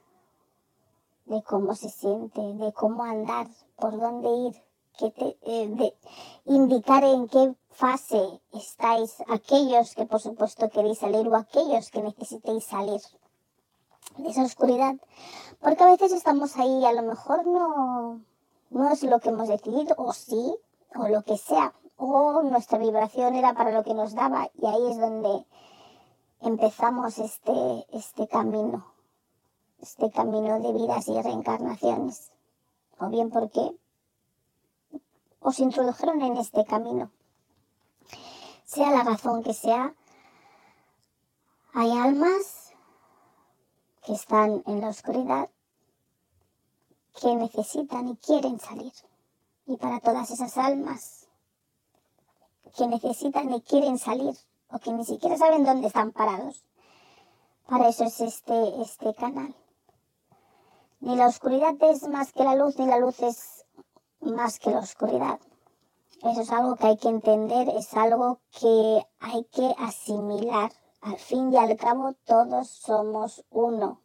de 1.26 1.42
cómo 1.44 1.76
se 1.76 1.90
siente, 1.90 2.42
de 2.42 2.74
cómo 2.74 3.04
andar, 3.04 3.48
por 3.78 3.98
dónde 4.00 4.30
ir, 4.30 4.64
eh, 5.44 5.94
indicar 6.46 7.04
en 7.04 7.28
qué 7.28 7.56
fase 7.70 8.42
estáis 8.54 9.16
aquellos 9.28 9.96
que 9.96 10.06
por 10.06 10.20
supuesto 10.20 10.70
queréis 10.70 11.00
salir 11.00 11.28
o 11.28 11.36
aquellos 11.36 11.90
que 11.90 12.04
necesitéis 12.04 12.66
salir 12.66 13.02
de 14.18 14.30
esa 14.30 14.44
oscuridad. 14.44 14.96
Porque 15.62 15.84
a 15.84 15.92
veces 15.92 16.12
estamos 16.12 16.58
ahí, 16.58 16.86
a 16.86 16.92
lo 16.92 17.04
mejor 17.04 17.48
no, 17.48 18.22
no 18.70 18.92
es 18.92 19.04
lo 19.04 19.20
que 19.20 19.30
hemos 19.30 19.48
decidido, 19.48 19.96
o 19.98 20.12
sí, 20.14 20.56
o 20.96 21.08
lo 21.08 21.24
que 21.24 21.38
sea, 21.38 21.74
o 21.98 22.42
nuestra 22.44 22.78
vibración 22.78 23.36
era 23.36 23.54
para 23.54 23.72
lo 23.72 23.84
que 23.84 23.94
nos 23.94 24.14
daba, 24.14 24.50
y 24.54 24.66
ahí 24.66 24.92
es 24.92 25.00
donde 25.00 25.46
empezamos 26.42 27.18
este, 27.18 27.86
este 27.92 28.28
camino 28.28 28.92
este 29.82 30.12
camino 30.12 30.60
de 30.60 30.74
vidas 30.74 31.08
y 31.08 31.20
reencarnaciones, 31.20 32.32
o 33.00 33.10
bien 33.10 33.32
porque 33.32 33.76
os 35.40 35.60
introdujeron 35.60 36.22
en 36.22 36.38
este 36.38 36.64
camino. 36.66 37.12
Sea 38.64 38.92
la 38.92 39.04
razón 39.04 39.44
que 39.44 39.54
sea, 39.54 39.96
hay 41.74 41.92
almas 41.92 42.74
que 44.06 44.14
están 44.14 44.64
en 44.68 44.82
la 44.82 44.90
oscuridad 44.90 45.50
que 47.20 47.36
necesitan 47.36 48.08
y 48.10 48.16
quieren 48.18 48.60
salir. 48.60 48.94
Y 49.66 49.78
para 49.78 50.00
todas 50.00 50.32
esas 50.32 50.58
almas 50.58 51.28
que 52.76 52.88
necesitan 52.88 53.54
y 53.54 53.62
quieren 53.62 53.98
salir 53.98 54.36
o 54.70 54.80
que 54.80 54.92
ni 54.92 55.06
siquiera 55.06 55.38
saben 55.38 55.66
dónde 55.66 55.88
están 55.88 56.12
parados, 56.12 56.64
para 57.68 57.90
eso 57.90 58.06
es 58.06 58.20
este, 58.22 58.82
este 58.82 59.14
canal. 59.14 59.56
Ni 61.00 61.16
la 61.16 61.28
oscuridad 61.28 61.76
es 61.82 62.08
más 62.08 62.32
que 62.32 62.44
la 62.44 62.56
luz, 62.56 62.78
ni 62.78 62.86
la 62.86 63.00
luz 63.00 63.20
es 63.22 63.66
más 64.20 64.60
que 64.60 64.72
la 64.72 64.80
oscuridad. 64.80 65.40
Eso 66.24 66.42
es 66.42 66.52
algo 66.52 66.76
que 66.76 66.88
hay 66.88 66.98
que 66.98 67.10
entender, 67.10 67.70
es 67.70 67.94
algo 67.96 68.40
que 68.52 69.06
hay 69.20 69.44
que 69.46 69.74
asimilar. 69.80 70.72
Al 71.02 71.18
fin 71.18 71.52
y 71.52 71.58
al 71.58 71.76
cabo, 71.78 72.14
todos 72.26 72.70
somos 72.70 73.44
uno. 73.50 74.02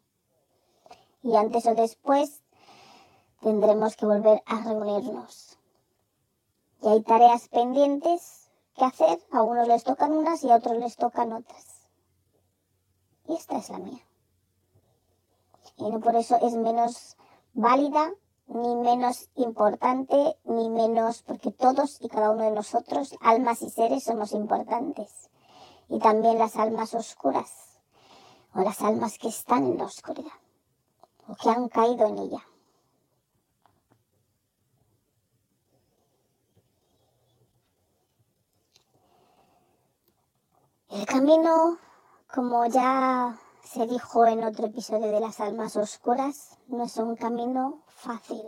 Y 1.21 1.35
antes 1.35 1.67
o 1.67 1.75
después 1.75 2.41
tendremos 3.47 3.95
que 3.95 4.05
volver 4.05 4.43
a 4.45 4.61
reunirnos. 4.61 5.57
Y 6.81 6.87
hay 6.89 7.01
tareas 7.03 7.47
pendientes 7.47 8.49
que 8.75 8.85
hacer. 8.85 9.19
A 9.31 9.41
unos 9.41 9.67
les 9.67 9.83
tocan 9.83 10.11
unas 10.11 10.43
y 10.43 10.51
a 10.51 10.57
otros 10.57 10.77
les 10.77 10.95
tocan 10.95 11.33
otras. 11.33 11.87
Y 13.27 13.35
esta 13.35 13.57
es 13.57 13.69
la 13.69 13.79
mía 13.79 14.07
y 15.77 15.89
no 15.89 15.99
por 15.99 16.15
eso 16.15 16.37
es 16.41 16.53
menos 16.53 17.17
válida, 17.53 18.11
ni 18.47 18.75
menos 18.75 19.29
importante, 19.35 20.37
ni 20.45 20.69
menos, 20.69 21.21
porque 21.21 21.51
todos 21.51 21.97
y 22.01 22.07
cada 22.07 22.31
uno 22.31 22.43
de 22.43 22.51
nosotros, 22.51 23.15
almas 23.21 23.61
y 23.61 23.69
seres, 23.69 24.03
somos 24.03 24.31
importantes. 24.31 25.29
Y 25.89 25.99
también 25.99 26.37
las 26.37 26.55
almas 26.55 26.93
oscuras, 26.93 27.79
o 28.55 28.61
las 28.61 28.81
almas 28.81 29.17
que 29.17 29.27
están 29.27 29.65
en 29.65 29.77
la 29.77 29.85
oscuridad, 29.85 30.31
o 31.27 31.35
que 31.35 31.49
han 31.49 31.69
caído 31.69 32.07
en 32.07 32.17
ella. 32.17 32.43
El 40.97 41.05
camino, 41.05 41.77
como 42.33 42.65
ya 42.65 43.39
se 43.63 43.85
dijo 43.85 44.25
en 44.25 44.43
otro 44.43 44.65
episodio 44.65 45.11
de 45.11 45.19
las 45.19 45.39
almas 45.39 45.75
oscuras, 45.75 46.57
no 46.69 46.85
es 46.85 46.97
un 46.97 47.15
camino 47.15 47.83
fácil. 47.85 48.41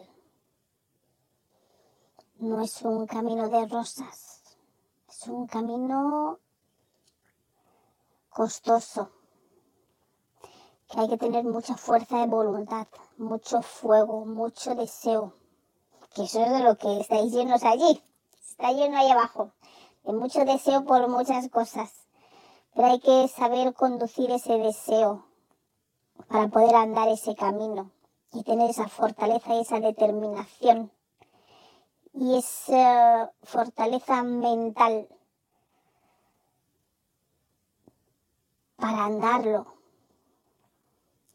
No 2.40 2.60
es 2.60 2.82
un 2.82 3.06
camino 3.06 3.50
de 3.50 3.68
rosas. 3.68 4.42
Es 5.08 5.28
un 5.28 5.46
camino 5.46 6.40
costoso. 8.32 9.12
Que 10.90 11.02
hay 11.02 11.08
que 11.08 11.18
tener 11.18 11.44
mucha 11.44 11.78
fuerza 11.78 12.18
de 12.18 12.26
voluntad, 12.26 12.88
mucho 13.20 13.62
fuego, 13.62 14.26
mucho 14.26 14.74
deseo. 14.74 15.36
Que 16.16 16.24
eso 16.24 16.44
es 16.44 16.50
de 16.50 16.64
lo 16.64 16.80
que 16.80 17.00
estáis 17.00 17.32
llenos 17.32 17.64
allí. 17.64 18.04
Está 18.42 18.72
lleno 18.72 18.98
ahí 18.98 19.12
abajo. 19.12 19.52
De 20.04 20.14
mucho 20.14 20.44
deseo 20.46 20.84
por 20.84 21.08
muchas 21.10 21.48
cosas 21.50 21.99
pero 22.80 22.94
hay 22.94 23.00
que 23.02 23.28
saber 23.28 23.74
conducir 23.74 24.32
ese 24.32 24.58
deseo 24.58 25.26
para 26.30 26.48
poder 26.48 26.74
andar 26.78 27.10
ese 27.10 27.36
camino 27.36 27.92
y 28.32 28.44
tener 28.44 28.70
esa 28.70 28.88
fortaleza 28.88 29.54
y 29.54 29.60
esa 29.60 29.82
determinación 29.82 30.90
y 32.14 32.38
esa 32.38 33.34
fortaleza 33.44 34.24
mental 34.24 35.10
para 38.78 39.04
andarlo 39.04 39.66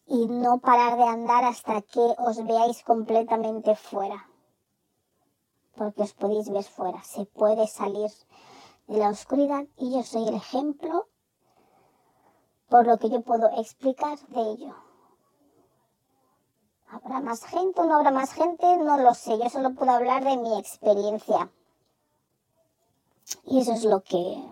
y 0.07 0.27
no 0.29 0.61
parar 0.61 0.97
de 0.97 1.05
andar 1.05 1.45
hasta 1.45 1.83
que 1.83 2.15
os 2.17 2.43
veáis 2.43 2.83
completamente 2.85 3.77
fuera. 3.77 4.31
Porque 5.77 6.05
os 6.05 6.15
podéis 6.15 6.49
ver 6.49 6.65
fuera, 6.65 7.03
se 7.03 7.27
puede 7.27 7.67
salir 7.67 8.11
de 8.87 8.97
la 8.97 9.11
oscuridad 9.11 9.67
y 9.77 9.93
yo 9.93 10.03
soy 10.03 10.27
el 10.29 10.37
ejemplo 10.37 11.07
por 12.75 12.89
lo 12.89 12.99
que 12.99 13.09
yo 13.09 13.21
puedo 13.21 13.49
explicar 13.61 14.19
de 14.19 14.41
ello. 14.41 14.75
¿Habrá 16.89 17.21
más 17.21 17.45
gente 17.45 17.81
o 17.81 17.85
no 17.85 17.95
habrá 17.95 18.11
más 18.11 18.33
gente? 18.33 18.67
No 18.79 18.99
lo 18.99 19.15
sé, 19.15 19.39
yo 19.39 19.49
solo 19.49 19.75
puedo 19.75 19.93
hablar 19.93 20.25
de 20.25 20.37
mi 20.37 20.59
experiencia. 20.59 21.53
Y 23.45 23.61
eso 23.61 23.75
es 23.75 23.85
lo 23.85 24.03
que 24.03 24.45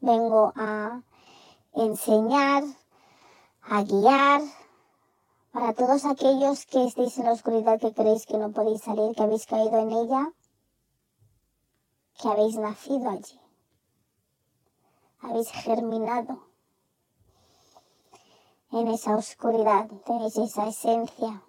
vengo 0.00 0.52
a 0.54 1.02
enseñar, 1.72 2.62
a 3.62 3.82
guiar 3.82 4.42
para 5.50 5.74
todos 5.74 6.04
aquellos 6.04 6.66
que 6.66 6.84
estéis 6.84 7.18
en 7.18 7.24
la 7.24 7.32
oscuridad, 7.32 7.80
que 7.80 7.92
creéis 7.92 8.26
que 8.26 8.38
no 8.38 8.52
podéis 8.52 8.82
salir, 8.82 9.16
que 9.16 9.24
habéis 9.24 9.44
caído 9.44 9.76
en 9.76 9.90
ella, 9.90 10.32
que 12.16 12.28
habéis 12.28 12.54
nacido 12.58 13.10
allí 13.10 13.39
habéis 15.22 15.50
germinado 15.50 16.46
en 18.72 18.88
esa 18.88 19.16
oscuridad, 19.16 19.88
tenéis 20.04 20.36
esa 20.36 20.68
esencia. 20.68 21.42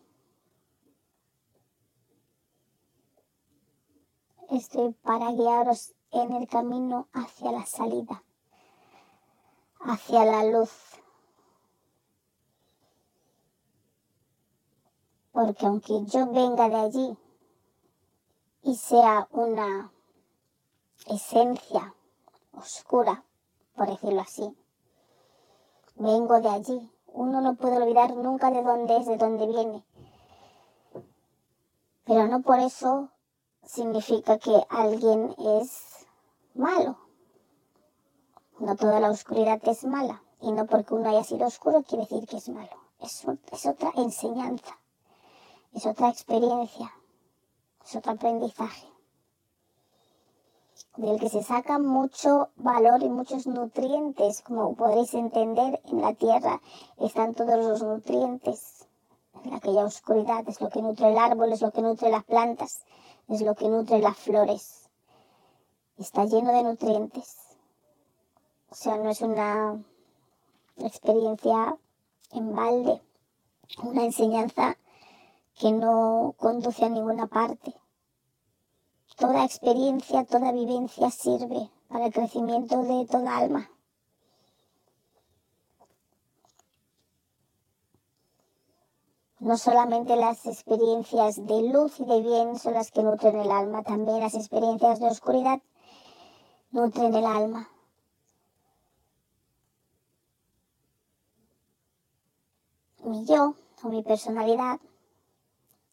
Estoy 4.50 4.94
para 4.94 5.32
guiaros 5.32 5.94
en 6.12 6.34
el 6.34 6.48
camino 6.48 7.08
hacia 7.14 7.52
la 7.52 7.66
salida, 7.66 8.24
hacia 9.80 10.26
la 10.26 10.44
luz. 10.46 10.72
Porque 15.32 15.66
aunque 15.66 16.04
yo 16.06 16.30
venga 16.32 16.68
de 16.68 16.76
allí 16.76 17.18
y 18.64 18.76
sea 18.76 19.28
una 19.32 19.92
esencia 21.08 21.96
oscura, 22.52 23.24
por 23.76 23.88
decirlo 23.88 24.22
así. 24.22 24.56
Vengo 25.96 26.40
de 26.40 26.50
allí. 26.50 26.92
Uno 27.08 27.42
no 27.42 27.56
puede 27.56 27.78
olvidar 27.78 28.16
nunca 28.16 28.50
de 28.50 28.64
dónde 28.64 28.98
es, 28.98 29.06
de 29.06 29.18
dónde 29.18 29.46
viene. 29.48 29.86
Pero 32.06 32.28
no 32.28 32.42
por 32.42 32.60
eso 32.60 33.10
significa 33.64 34.38
que 34.38 34.64
alguien 34.70 35.36
es 35.60 36.08
malo. 36.54 36.98
No 38.60 38.76
toda 38.76 39.00
la 39.00 39.10
oscuridad 39.10 39.60
es 39.68 39.84
mala. 39.84 40.24
Y 40.40 40.52
no 40.52 40.66
porque 40.66 40.94
uno 40.94 41.10
haya 41.10 41.24
sido 41.24 41.46
oscuro 41.46 41.84
quiere 41.84 42.06
decir 42.06 42.28
que 42.28 42.38
es 42.38 42.50
malo. 42.50 42.76
Es, 43.00 43.26
es 43.52 43.66
otra 43.66 43.92
enseñanza. 43.96 44.78
Es 45.74 45.86
otra 45.86 46.10
experiencia. 46.10 46.92
Es 47.84 47.96
otro 47.96 48.14
aprendizaje 48.14 48.92
del 50.98 51.20
que 51.20 51.30
se 51.30 51.44
saca 51.44 51.80
mucho 51.80 52.50
valor 52.58 53.02
y 53.02 53.10
muchos 53.10 53.48
nutrientes, 53.48 54.42
como 54.42 54.76
podréis 54.76 55.14
entender, 55.14 55.82
en 55.86 56.02
la 56.02 56.14
tierra 56.14 56.62
están 56.98 57.34
todos 57.34 57.58
los 57.58 57.82
nutrientes. 57.82 58.88
En 59.44 59.54
aquella 59.54 59.86
oscuridad 59.86 60.48
es 60.48 60.62
lo 60.62 60.70
que 60.70 60.82
nutre 60.82 61.12
el 61.12 61.18
árbol, 61.18 61.52
es 61.52 61.62
lo 61.62 61.72
que 61.72 61.82
nutre 61.82 62.12
las 62.12 62.24
plantas, 62.24 62.86
es 63.28 63.42
lo 63.42 63.56
que 63.56 63.70
nutre 63.70 64.00
las 64.00 64.18
flores. 64.18 64.90
Está 65.98 66.26
lleno 66.26 66.52
de 66.52 66.64
nutrientes. 66.64 67.38
O 68.70 68.76
sea, 68.76 68.98
no 68.98 69.10
es 69.10 69.22
una 69.22 69.84
experiencia 70.78 71.78
en 72.32 72.56
balde, 72.56 73.02
una 73.84 74.04
enseñanza 74.06 74.78
que 75.60 75.72
no 75.72 76.36
conduce 76.38 76.86
a 76.86 76.90
ninguna 76.90 77.28
parte. 77.28 77.76
Toda 79.18 79.46
experiencia, 79.46 80.26
toda 80.26 80.52
vivencia 80.52 81.12
sirve 81.12 81.70
para 81.88 82.08
el 82.08 82.14
crecimiento 82.14 82.82
de 82.84 83.06
toda 83.06 83.38
alma. 83.38 83.70
No 89.40 89.58
solamente 89.58 90.16
las 90.16 90.46
experiencias 90.46 91.46
de 91.48 91.64
luz 91.64 92.00
y 92.00 92.06
de 92.06 92.22
bien 92.22 92.60
son 92.60 92.74
las 92.74 92.92
que 92.92 93.02
nutren 93.02 93.40
el 93.40 93.52
alma, 93.52 93.82
también 93.82 94.20
las 94.20 94.36
experiencias 94.36 95.00
de 95.00 95.08
oscuridad 95.08 95.60
nutren 96.70 97.14
el 97.16 97.26
alma. 97.26 97.68
Mi 103.04 103.26
yo 103.26 103.56
o 103.84 103.90
mi 103.90 104.04
personalidad 104.04 104.80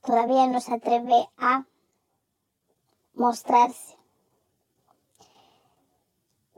todavía 0.02 0.46
no 0.46 0.60
se 0.60 0.74
atreve 0.74 1.28
a 1.38 1.64
mostrarse. 3.18 3.96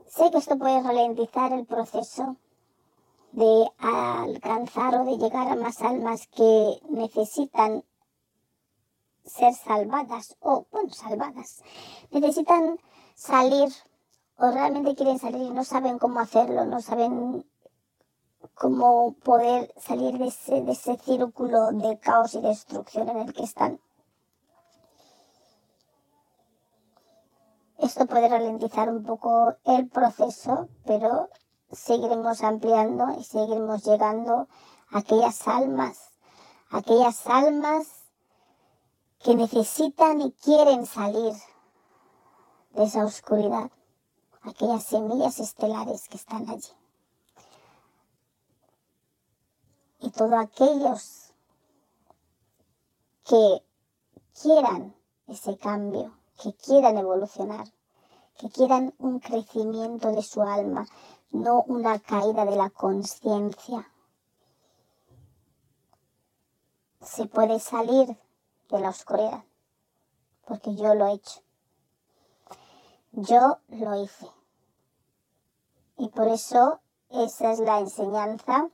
Sé 0.07 0.29
que 0.31 0.37
esto 0.37 0.57
puede 0.57 0.81
ralentizar 0.81 1.51
el 1.53 1.65
proceso 1.65 2.35
de 3.31 3.71
alcanzar 3.79 4.95
o 4.95 5.05
de 5.05 5.17
llegar 5.17 5.47
a 5.47 5.55
más 5.55 5.81
almas 5.81 6.27
que 6.27 6.81
necesitan 6.89 7.83
ser 9.25 9.53
salvadas 9.53 10.35
o, 10.41 10.65
bueno, 10.71 10.89
salvadas. 10.91 11.63
Necesitan 12.11 12.79
salir 13.15 13.69
o 14.37 14.51
realmente 14.51 14.95
quieren 14.95 15.19
salir 15.19 15.43
y 15.43 15.51
no 15.51 15.63
saben 15.63 15.99
cómo 15.99 16.19
hacerlo, 16.19 16.65
no 16.65 16.81
saben 16.81 17.45
cómo 18.55 19.13
poder 19.23 19.73
salir 19.77 20.17
de 20.17 20.27
ese, 20.27 20.61
de 20.61 20.71
ese 20.71 20.97
círculo 20.97 21.71
de 21.71 21.99
caos 21.99 22.33
y 22.33 22.41
destrucción 22.41 23.09
en 23.09 23.19
el 23.19 23.33
que 23.33 23.43
están. 23.43 23.79
Esto 27.81 28.05
puede 28.05 28.29
ralentizar 28.29 28.89
un 28.89 29.03
poco 29.03 29.55
el 29.63 29.89
proceso, 29.89 30.69
pero 30.85 31.29
seguiremos 31.71 32.43
ampliando 32.43 33.07
y 33.19 33.23
seguiremos 33.23 33.83
llegando 33.83 34.47
a 34.91 34.99
aquellas 34.99 35.47
almas, 35.47 36.11
aquellas 36.69 37.25
almas 37.25 37.87
que 39.23 39.35
necesitan 39.35 40.21
y 40.21 40.31
quieren 40.31 40.85
salir 40.85 41.33
de 42.73 42.83
esa 42.83 43.03
oscuridad, 43.03 43.71
aquellas 44.43 44.83
semillas 44.83 45.39
estelares 45.39 46.07
que 46.07 46.17
están 46.17 46.47
allí. 46.49 46.69
Y 50.01 50.11
todos 50.11 50.33
aquellos 50.33 51.33
que 53.23 53.63
quieran 54.39 54.95
ese 55.25 55.57
cambio, 55.57 56.20
que 56.41 56.53
quieran 56.53 56.97
evolucionar, 56.97 57.67
que 58.39 58.49
quieran 58.49 58.95
un 58.97 59.19
crecimiento 59.19 60.11
de 60.11 60.23
su 60.23 60.41
alma, 60.41 60.87
no 61.31 61.63
una 61.67 61.99
caída 61.99 62.45
de 62.45 62.55
la 62.55 62.69
conciencia. 62.71 63.87
Se 67.01 67.27
puede 67.27 67.59
salir 67.59 68.17
de 68.69 68.79
la 68.79 68.89
oscuridad, 68.89 69.43
porque 70.45 70.75
yo 70.75 70.95
lo 70.95 71.07
he 71.07 71.13
hecho. 71.13 71.41
Yo 73.11 73.59
lo 73.67 74.01
hice. 74.01 74.27
Y 75.97 76.09
por 76.09 76.27
eso 76.27 76.79
esa 77.09 77.51
es 77.51 77.59
la 77.59 77.79
enseñanza, 77.79 78.67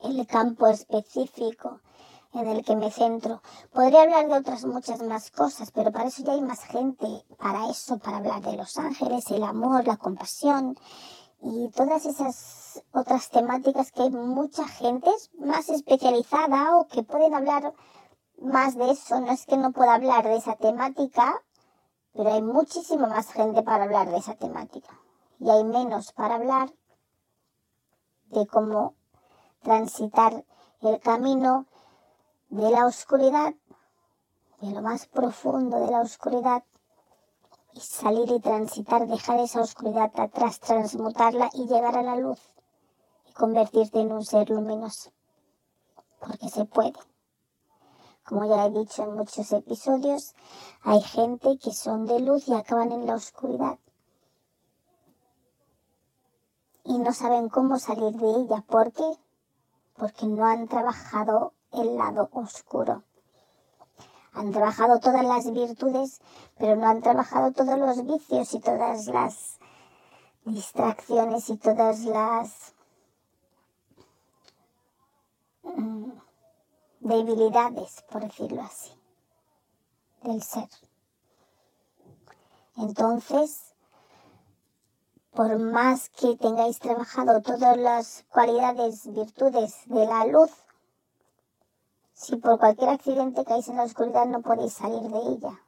el 0.00 0.26
campo 0.26 0.66
específico 0.66 1.80
en 2.34 2.48
el 2.48 2.64
que 2.64 2.76
me 2.76 2.90
centro. 2.90 3.40
Podría 3.72 4.02
hablar 4.02 4.28
de 4.28 4.34
otras 4.34 4.64
muchas 4.64 5.00
más 5.02 5.30
cosas, 5.30 5.70
pero 5.70 5.92
para 5.92 6.08
eso 6.08 6.22
ya 6.24 6.32
hay 6.32 6.42
más 6.42 6.64
gente, 6.64 7.06
para 7.38 7.70
eso, 7.70 7.98
para 7.98 8.18
hablar 8.18 8.42
de 8.42 8.56
los 8.56 8.76
ángeles, 8.76 9.30
el 9.30 9.44
amor, 9.44 9.86
la 9.86 9.96
compasión 9.96 10.76
y 11.40 11.68
todas 11.70 12.06
esas 12.06 12.82
otras 12.92 13.30
temáticas 13.30 13.92
que 13.92 14.02
hay 14.02 14.10
mucha 14.10 14.66
gente 14.66 15.10
más 15.38 15.68
especializada 15.68 16.76
o 16.76 16.88
que 16.88 17.02
pueden 17.02 17.34
hablar 17.34 17.72
más 18.40 18.76
de 18.76 18.90
eso. 18.90 19.20
No 19.20 19.30
es 19.30 19.46
que 19.46 19.56
no 19.56 19.72
pueda 19.72 19.94
hablar 19.94 20.24
de 20.24 20.36
esa 20.36 20.56
temática, 20.56 21.40
pero 22.12 22.32
hay 22.32 22.42
muchísima 22.42 23.06
más 23.06 23.30
gente 23.32 23.62
para 23.62 23.84
hablar 23.84 24.10
de 24.10 24.16
esa 24.16 24.34
temática. 24.34 24.90
Y 25.38 25.50
hay 25.50 25.64
menos 25.64 26.12
para 26.12 26.36
hablar 26.36 26.72
de 28.26 28.46
cómo 28.46 28.94
transitar 29.62 30.44
el 30.80 31.00
camino 31.00 31.66
de 32.54 32.70
la 32.70 32.86
oscuridad, 32.86 33.52
de 34.60 34.70
lo 34.70 34.80
más 34.80 35.06
profundo 35.06 35.80
de 35.80 35.90
la 35.90 36.00
oscuridad, 36.02 36.62
y 37.72 37.80
salir 37.80 38.30
y 38.30 38.38
transitar, 38.38 39.08
dejar 39.08 39.40
esa 39.40 39.60
oscuridad 39.60 40.12
atrás, 40.14 40.60
transmutarla 40.60 41.50
y 41.52 41.66
llegar 41.66 41.96
a 41.98 42.02
la 42.02 42.14
luz 42.14 42.38
y 43.26 43.32
convertirte 43.32 43.98
en 43.98 44.12
un 44.12 44.24
ser 44.24 44.50
luminoso. 44.50 45.10
Porque 46.20 46.48
se 46.48 46.64
puede. 46.64 46.92
Como 48.24 48.44
ya 48.44 48.66
he 48.66 48.70
dicho 48.70 49.02
en 49.02 49.16
muchos 49.16 49.50
episodios, 49.50 50.36
hay 50.82 51.00
gente 51.00 51.58
que 51.58 51.72
son 51.72 52.06
de 52.06 52.20
luz 52.20 52.46
y 52.46 52.54
acaban 52.54 52.92
en 52.92 53.04
la 53.04 53.16
oscuridad. 53.16 53.80
Y 56.84 56.98
no 56.98 57.12
saben 57.12 57.48
cómo 57.48 57.80
salir 57.80 58.12
de 58.12 58.30
ella. 58.30 58.62
¿Por 58.64 58.92
qué? 58.92 59.18
Porque 59.96 60.26
no 60.26 60.46
han 60.46 60.68
trabajado 60.68 61.53
el 61.74 61.96
lado 61.96 62.28
oscuro. 62.32 63.02
Han 64.32 64.50
trabajado 64.52 64.98
todas 64.98 65.24
las 65.24 65.50
virtudes, 65.52 66.20
pero 66.58 66.76
no 66.76 66.88
han 66.88 67.02
trabajado 67.02 67.52
todos 67.52 67.78
los 67.78 68.04
vicios 68.04 68.52
y 68.54 68.60
todas 68.60 69.06
las 69.06 69.58
distracciones 70.44 71.48
y 71.50 71.56
todas 71.56 72.00
las 72.00 72.74
mm, 75.62 76.10
debilidades, 77.00 78.02
por 78.10 78.22
decirlo 78.22 78.62
así, 78.62 78.92
del 80.22 80.42
ser. 80.42 80.68
Entonces, 82.76 83.74
por 85.34 85.58
más 85.58 86.10
que 86.10 86.36
tengáis 86.36 86.78
trabajado 86.78 87.40
todas 87.40 87.76
las 87.76 88.24
cualidades, 88.30 89.12
virtudes 89.12 89.76
de 89.86 90.06
la 90.06 90.26
luz, 90.26 90.50
si 92.14 92.36
por 92.36 92.58
cualquier 92.58 92.90
accidente 92.90 93.44
caéis 93.44 93.68
en 93.68 93.76
la 93.76 93.84
oscuridad 93.84 94.26
no 94.26 94.40
podéis 94.40 94.72
salir 94.72 95.02
de 95.02 95.18
ella. 95.18 95.60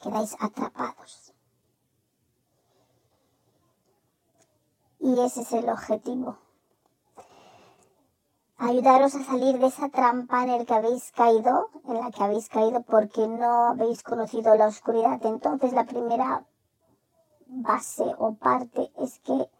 Quedáis 0.00 0.34
atrapados. 0.40 1.34
Y 4.98 5.18
ese 5.20 5.42
es 5.42 5.52
el 5.52 5.68
objetivo. 5.68 6.38
Ayudaros 8.56 9.14
a 9.14 9.24
salir 9.24 9.58
de 9.58 9.66
esa 9.66 9.88
trampa 9.88 10.42
en 10.42 10.58
la 10.58 10.64
que 10.64 10.74
habéis 10.74 11.12
caído, 11.12 11.70
en 11.84 11.94
la 11.94 12.10
que 12.10 12.22
habéis 12.22 12.48
caído 12.48 12.82
porque 12.82 13.26
no 13.26 13.68
habéis 13.68 14.02
conocido 14.02 14.54
la 14.54 14.66
oscuridad. 14.66 15.24
Entonces 15.24 15.72
la 15.72 15.84
primera 15.84 16.44
base 17.46 18.04
o 18.18 18.34
parte 18.34 18.92
es 18.98 19.18
que 19.20 19.50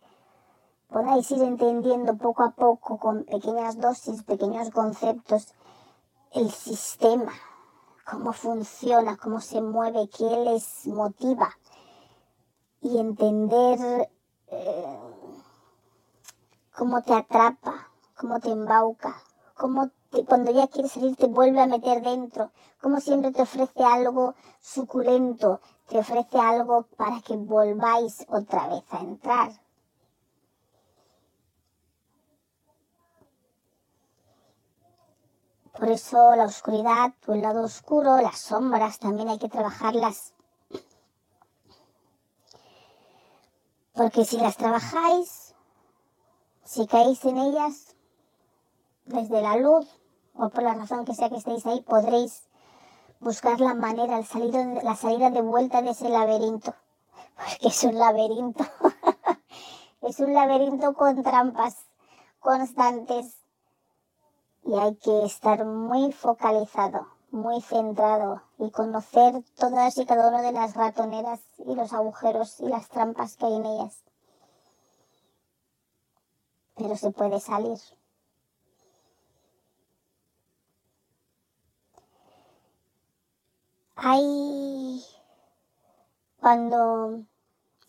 podáis 0.90 1.31
ir 1.31 1.42
entendiendo 1.42 2.16
poco 2.16 2.42
a 2.42 2.50
poco, 2.50 2.98
con 2.98 3.24
pequeñas 3.24 3.79
dosis, 3.79 4.22
pequeños 4.24 4.70
conceptos, 4.70 5.55
el 6.33 6.50
sistema, 6.50 7.33
cómo 8.09 8.33
funciona, 8.33 9.16
cómo 9.16 9.40
se 9.40 9.61
mueve, 9.61 10.09
qué 10.09 10.24
les 10.24 10.87
motiva 10.87 11.50
y 12.81 12.98
entender 12.98 14.11
eh, 14.48 14.98
cómo 16.76 17.03
te 17.03 17.14
atrapa, 17.14 17.88
cómo 18.16 18.40
te 18.40 18.50
embauca, 18.50 19.14
cómo 19.55 19.90
cuando 20.26 20.50
ya 20.50 20.66
quieres 20.66 20.92
salir 20.92 21.14
te 21.14 21.29
vuelve 21.29 21.61
a 21.61 21.66
meter 21.66 22.03
dentro, 22.03 22.50
cómo 22.81 23.00
siempre 23.00 23.31
te 23.31 23.42
ofrece 23.42 23.85
algo 23.85 24.35
suculento, 24.61 25.61
te 25.88 25.98
ofrece 25.98 26.38
algo 26.38 26.87
para 26.96 27.20
que 27.20 27.37
volváis 27.37 28.26
otra 28.29 28.66
vez 28.68 28.83
a 28.90 29.00
entrar. 29.00 29.69
Por 35.72 35.88
eso 35.88 36.35
la 36.37 36.44
oscuridad 36.44 37.14
el 37.28 37.42
lado 37.42 37.62
oscuro, 37.62 38.20
las 38.20 38.38
sombras, 38.38 38.98
también 38.98 39.28
hay 39.28 39.38
que 39.38 39.48
trabajarlas. 39.48 40.35
Porque 43.94 44.24
si 44.24 44.38
las 44.38 44.56
trabajáis, 44.56 45.54
si 46.64 46.87
caéis 46.87 47.24
en 47.24 47.38
ellas, 47.38 47.94
desde 49.04 49.42
la 49.42 49.56
luz 49.56 49.87
o 50.35 50.48
por 50.48 50.62
la 50.62 50.74
razón 50.74 51.04
que 51.04 51.14
sea 51.14 51.28
que 51.28 51.37
estéis 51.37 51.66
ahí, 51.66 51.83
podréis 51.83 52.48
buscar 53.20 53.61
la 53.61 53.74
manera, 53.74 54.18
la 54.18 54.24
salida, 54.24 54.64
la 54.83 54.96
salida 54.96 55.30
de 55.30 55.42
vuelta 55.42 55.83
de 55.83 55.90
ese 55.90 56.09
laberinto. 56.09 56.74
Porque 57.37 57.68
es 57.68 57.85
un 57.85 57.98
laberinto. 57.98 58.64
es 60.02 60.20
un 60.20 60.35
laberinto 60.35 60.94
con 60.94 61.22
trampas 61.22 61.76
constantes 62.38 63.39
y 64.64 64.75
hay 64.79 64.94
que 64.96 65.25
estar 65.25 65.64
muy 65.64 66.12
focalizado, 66.12 67.07
muy 67.31 67.61
centrado 67.62 68.42
y 68.59 68.70
conocer 68.70 69.42
todas 69.57 69.96
y 69.99 70.07
cada 70.07 70.29
una 70.29 70.42
de 70.42 70.53
las 70.53 70.75
ratoneras 70.75 71.40
y 71.59 71.75
los 71.75 71.92
agujeros 71.92 72.61
y 72.61 72.68
las 72.68 72.88
trampas 72.88 73.37
que 73.37 73.46
hay 73.46 73.55
en 73.55 73.66
ellas. 73.66 74.03
Pero 76.77 76.96
se 76.96 77.11
puede 77.11 77.40
salir. 77.40 77.79
Hay 83.96 85.05
cuando 86.40 87.23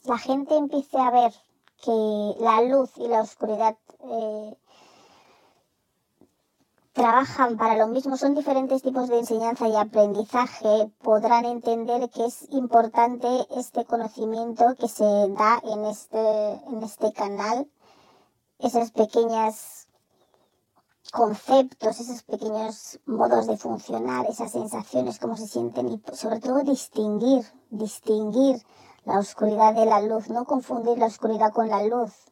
la 0.03 0.17
gente 0.17 0.57
empiece 0.57 0.97
a 0.99 1.10
ver 1.10 1.34
que 1.81 2.36
la 2.39 2.62
luz 2.63 2.91
y 2.97 3.07
la 3.07 3.21
oscuridad 3.21 3.77
eh, 4.03 4.57
trabajan 6.93 7.58
para 7.58 7.77
lo 7.77 7.88
mismo, 7.88 8.17
son 8.17 8.36
diferentes 8.36 8.82
tipos 8.82 9.08
de 9.08 9.19
enseñanza 9.19 9.67
y 9.67 9.75
aprendizaje, 9.75 10.91
podrán 11.01 11.45
entender 11.45 12.10
que 12.10 12.25
es 12.25 12.47
importante 12.51 13.27
este 13.56 13.86
conocimiento 13.86 14.75
que 14.77 14.88
se 14.88 15.04
da 15.04 15.62
en 15.63 15.86
este, 15.86 16.51
en 16.67 16.84
este 16.84 17.13
canal, 17.13 17.69
esas 18.60 18.91
pequeñas 18.91 19.88
conceptos, 21.12 21.99
esos 21.99 22.23
pequeños 22.23 22.99
modos 23.06 23.47
de 23.47 23.58
funcionar, 23.58 24.25
esas 24.27 24.51
sensaciones, 24.51 25.19
cómo 25.19 25.36
se 25.36 25.47
sienten 25.47 25.89
y 25.89 26.01
sobre 26.13 26.39
todo 26.39 26.63
distinguir, 26.63 27.45
distinguir 27.69 28.62
la 29.06 29.19
oscuridad 29.19 29.73
de 29.73 29.86
la 29.86 30.01
luz, 30.01 30.30
no 30.30 30.45
confundir 30.45 30.97
la 30.97 31.08
oscuridad 31.08 31.51
con 31.51 31.69
la 31.69 31.84
luz. 31.84 32.30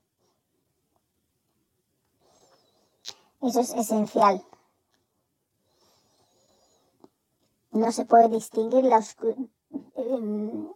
Eso 3.42 3.62
es 3.62 3.74
esencial. 3.74 4.44
No 7.72 7.92
se 7.92 8.06
puede 8.06 8.28
distinguir 8.28 8.84
la 8.84 9.04
em, 9.96 10.70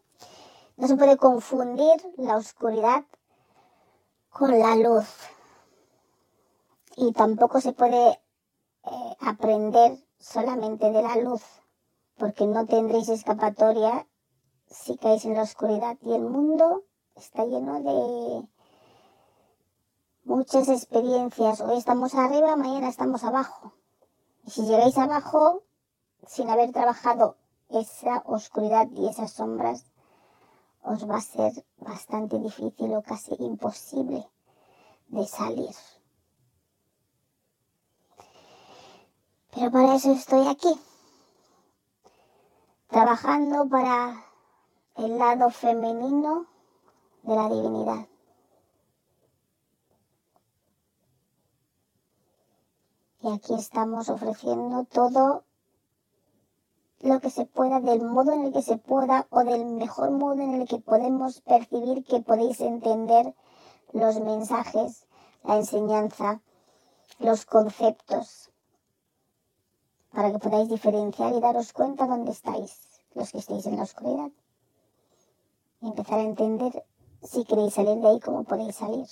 no 0.78 0.88
se 0.88 0.96
puede 0.96 1.18
confundir 1.18 2.02
la 2.18 2.38
oscuridad 2.38 3.06
con 4.30 4.58
la 4.58 4.76
luz. 4.76 5.06
Y 6.96 7.12
tampoco 7.12 7.60
se 7.60 7.74
puede 7.74 8.12
eh, 8.84 9.16
aprender 9.20 9.98
solamente 10.20 10.92
de 10.92 11.02
la 11.02 11.18
luz, 11.18 11.44
porque 12.18 12.46
no 12.46 12.66
tendréis 12.66 13.10
escapatoria 13.10 14.08
si 14.68 14.98
caéis 14.98 15.26
en 15.26 15.36
la 15.36 15.44
oscuridad. 15.44 15.98
Y 16.02 16.14
el 16.14 16.22
mundo 16.22 16.84
está 17.16 17.46
lleno 17.46 17.82
de 17.82 18.48
muchas 20.26 20.70
experiencias. 20.70 21.62
Hoy 21.62 21.78
estamos 21.78 22.16
arriba, 22.16 22.56
mañana 22.56 22.90
estamos 22.90 23.24
abajo. 23.24 23.74
Y 24.46 24.52
si 24.52 24.66
llegáis 24.66 24.98
abajo 24.98 25.64
sin 26.26 26.50
haber 26.50 26.72
trabajado 26.72 27.36
esa 27.70 28.24
oscuridad 28.26 28.88
y 28.92 29.08
esas 29.08 29.32
sombras, 29.32 29.86
os 30.84 31.10
va 31.10 31.18
a 31.18 31.22
ser 31.22 31.66
bastante 31.78 32.40
difícil 32.40 32.94
o 32.96 33.02
casi 33.02 33.36
imposible 33.40 34.30
de 35.08 35.26
salir. 35.26 35.76
Pero 39.54 39.72
para 39.72 39.96
eso 39.96 40.12
estoy 40.12 40.48
aquí, 40.48 40.80
trabajando 42.88 43.68
para 43.70 44.26
el 44.96 45.18
lado 45.18 45.50
femenino 45.52 46.48
de 47.24 47.36
la 47.36 47.50
divinidad. 47.50 48.13
Y 53.24 53.32
aquí 53.32 53.54
estamos 53.54 54.10
ofreciendo 54.10 54.84
todo 54.84 55.46
lo 57.00 57.22
que 57.22 57.30
se 57.30 57.46
pueda, 57.46 57.80
del 57.80 58.02
modo 58.02 58.34
en 58.34 58.44
el 58.44 58.52
que 58.52 58.62
se 58.62 58.76
pueda 58.76 59.28
o 59.30 59.46
del 59.46 59.66
mejor 59.66 60.12
modo 60.12 60.42
en 60.42 60.56
el 60.56 60.68
que 60.68 60.80
podemos 60.80 61.40
percibir 61.40 62.04
que 62.04 62.20
podéis 62.20 62.60
entender 62.60 63.34
los 63.94 64.20
mensajes, 64.20 65.08
la 65.44 65.56
enseñanza, 65.56 66.42
los 67.20 67.46
conceptos, 67.46 68.52
para 70.12 70.30
que 70.30 70.40
podáis 70.40 70.68
diferenciar 70.68 71.34
y 71.34 71.40
daros 71.40 71.72
cuenta 71.72 72.08
dónde 72.08 72.32
estáis, 72.32 72.82
los 73.14 73.32
que 73.32 73.38
estéis 73.38 73.66
en 73.68 73.78
la 73.78 73.84
oscuridad. 73.84 74.32
Y 75.80 75.88
empezar 75.88 76.20
a 76.20 76.24
entender 76.24 76.86
si 77.22 77.46
queréis 77.46 77.76
salir 77.76 78.02
de 78.02 78.08
ahí, 78.10 78.20
cómo 78.20 78.44
podéis 78.44 78.76
salir. 78.76 79.08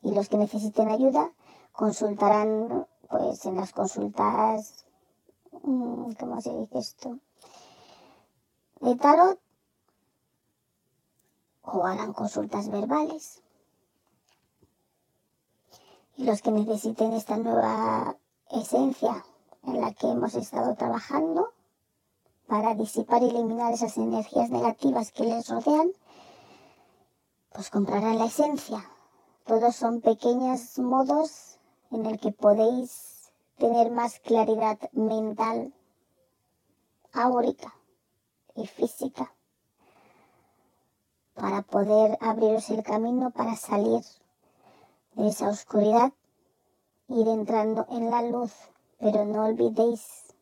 Y 0.00 0.12
los 0.12 0.30
que 0.30 0.38
necesiten 0.38 0.88
ayuda 0.88 1.30
consultarán 1.78 2.86
pues 3.08 3.46
en 3.46 3.56
las 3.56 3.72
consultas 3.72 4.84
Mm, 5.62 6.12
¿cómo 6.18 6.40
se 6.40 6.54
dice 6.56 6.78
esto? 6.78 7.18
De 8.80 8.94
tarot 8.96 9.38
o 11.62 11.84
harán 11.84 12.12
consultas 12.12 12.70
verbales. 12.70 13.42
Y 16.16 16.24
los 16.24 16.42
que 16.42 16.50
necesiten 16.50 17.12
esta 17.12 17.36
nueva 17.36 18.16
esencia 18.50 19.24
en 19.64 19.80
la 19.80 19.92
que 19.92 20.08
hemos 20.08 20.34
estado 20.34 20.74
trabajando 20.74 21.52
para 22.46 22.74
disipar 22.74 23.22
y 23.22 23.28
eliminar 23.28 23.72
esas 23.72 23.96
energías 23.98 24.50
negativas 24.50 25.12
que 25.12 25.24
les 25.24 25.48
rodean, 25.48 25.92
pues 27.52 27.70
comprarán 27.70 28.18
la 28.18 28.26
esencia. 28.26 28.82
Todos 29.44 29.76
son 29.76 30.00
pequeños 30.00 30.78
modos 30.78 31.57
en 31.90 32.06
el 32.06 32.20
que 32.20 32.32
podéis 32.32 33.30
tener 33.56 33.90
más 33.90 34.20
claridad 34.20 34.78
mental, 34.92 35.74
áurica 37.12 37.74
y 38.54 38.66
física 38.66 39.34
para 41.34 41.62
poder 41.62 42.18
abriros 42.20 42.68
el 42.70 42.82
camino 42.82 43.30
para 43.30 43.56
salir 43.56 44.02
de 45.14 45.28
esa 45.28 45.48
oscuridad, 45.48 46.12
ir 47.08 47.28
entrando 47.28 47.86
en 47.90 48.10
la 48.10 48.22
luz, 48.22 48.52
pero 48.98 49.24
no 49.24 49.44
olvidéis, 49.44 50.34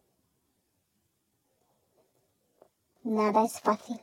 nada 3.03 3.45
es 3.45 3.61
fácil, 3.61 4.01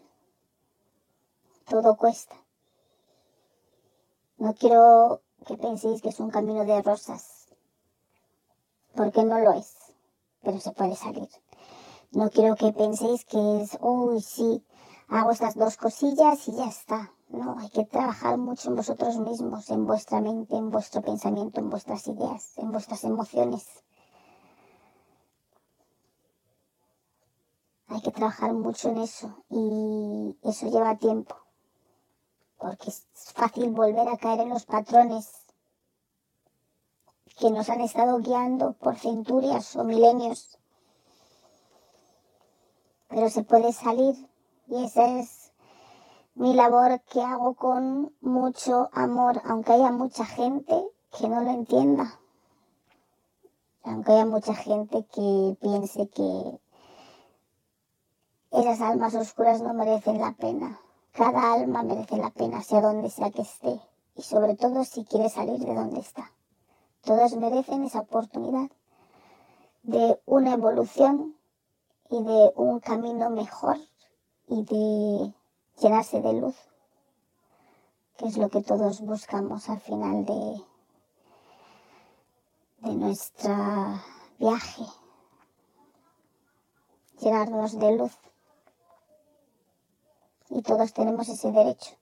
todo 1.66 1.98
cuesta. 1.98 2.36
No 4.38 4.54
quiero 4.54 5.22
que 5.46 5.58
penséis 5.58 6.02
que 6.02 6.10
es 6.10 6.20
un 6.20 6.30
camino 6.30 6.66
de 6.66 6.82
rosas 6.82 7.33
porque 8.96 9.24
no 9.24 9.40
lo 9.40 9.54
es, 9.54 9.76
pero 10.42 10.60
se 10.60 10.72
puede 10.72 10.96
salir. 10.96 11.30
No 12.12 12.30
quiero 12.30 12.56
que 12.56 12.72
penséis 12.74 13.26
que 13.26 13.62
es, 13.62 13.78
uy, 13.82 14.22
sí, 14.22 14.64
hago 15.08 15.32
estas 15.32 15.56
dos 15.56 15.78
cosillas 15.78 16.48
y 16.48 16.56
ya 16.56 16.66
está. 16.66 17.12
No, 17.30 17.58
hay 17.58 17.70
que 17.70 17.86
trabajar 17.86 18.38
mucho 18.38 18.70
en 18.70 18.76
vosotros 18.76 19.18
mismos, 19.18 19.70
en 19.72 19.88
vuestra 19.88 20.22
mente, 20.22 20.56
en 20.56 20.70
vuestro 20.70 21.02
pensamiento, 21.02 21.60
en 21.60 21.72
vuestras 21.72 22.08
ideas, 22.08 22.56
en 22.58 22.72
vuestras 22.72 23.04
emociones. 23.04 23.66
Hay 27.88 28.02
que 28.02 28.12
trabajar 28.12 28.54
mucho 28.54 28.90
en 28.90 28.98
eso 28.98 29.44
y 29.50 30.38
eso 30.44 30.70
lleva 30.70 30.98
tiempo, 30.98 31.36
porque 32.58 32.90
es 32.90 33.08
fácil 33.34 33.72
volver 33.72 34.08
a 34.08 34.18
caer 34.18 34.42
en 34.42 34.50
los 34.50 34.66
patrones 34.66 35.43
que 37.40 37.50
nos 37.52 37.70
han 37.70 37.82
estado 37.82 38.20
guiando 38.20 38.74
por 38.74 38.98
centurias 38.98 39.76
o 39.76 39.84
milenios. 39.84 40.58
Pero 43.10 43.30
se 43.30 43.44
puede 43.44 43.74
salir 43.74 44.16
y 44.68 44.84
esa 44.86 45.20
es 45.20 45.52
mi 46.36 46.54
labor 46.54 47.02
que 47.02 47.22
hago 47.22 47.54
con 47.54 48.14
mucho 48.22 48.90
amor, 48.94 49.42
aunque 49.46 49.74
haya 49.74 49.92
mucha 49.92 50.26
gente 50.26 50.84
que 51.12 51.28
no 51.28 51.42
lo 51.42 51.52
entienda. 51.52 52.20
Aunque 53.84 54.14
haya 54.14 54.26
mucha 54.26 54.56
gente 54.56 55.06
que 55.14 55.58
piense 55.62 56.08
que 56.10 56.60
esas 58.52 58.82
almas 58.82 59.14
oscuras 59.16 59.62
no 59.62 59.74
merecen 59.74 60.20
la 60.20 60.34
pena. 60.34 60.80
Cada 61.12 61.54
alma 61.54 61.84
merece 61.84 62.18
la 62.18 62.32
pena, 62.32 62.64
sea 62.64 62.82
donde 62.82 63.10
sea 63.10 63.30
que 63.30 63.44
esté. 63.44 63.80
Y 64.16 64.22
sobre 64.24 64.56
todo 64.56 64.84
si 64.84 65.04
quiere 65.06 65.30
salir 65.30 65.60
de 65.60 65.76
donde 65.76 66.00
está. 66.00 66.32
Todas 67.04 67.36
merecen 67.36 67.84
esa 67.84 68.00
oportunidad 68.00 68.70
de 69.84 70.22
una 70.26 70.54
evolución 70.54 71.36
y 72.10 72.24
de 72.24 72.54
un 72.56 72.80
camino 72.80 73.30
mejor 73.30 73.78
y 74.48 74.64
de 74.64 75.34
llenarse 75.82 76.22
de 76.22 76.34
luz, 76.34 76.56
que 78.16 78.28
es 78.28 78.38
lo 78.38 78.48
que 78.48 78.62
todos 78.62 79.02
buscamos 79.02 79.70
al 79.70 79.82
final 79.82 80.24
de, 80.24 80.64
de 82.78 82.96
nuestro 82.96 83.54
viaje, 84.40 84.84
llenarnos 87.20 87.78
de 87.80 87.98
luz. 87.98 88.18
Y 90.50 90.62
todos 90.62 90.94
tenemos 90.94 91.28
ese 91.28 91.52
derecho. 91.52 91.96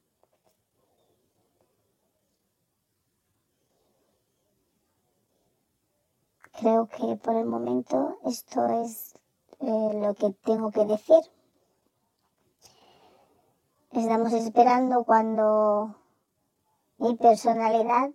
Creo 6.62 6.86
que 6.86 7.16
por 7.16 7.36
el 7.36 7.46
momento 7.46 8.20
esto 8.24 8.68
es 8.84 9.16
eh, 9.62 9.92
lo 9.96 10.14
que 10.14 10.30
tengo 10.44 10.70
que 10.72 10.86
decir. 10.86 11.20
Estamos 13.92 14.32
esperando 14.34 15.04
cuando 15.04 15.96
mi 17.00 17.16
personalidad 17.16 18.12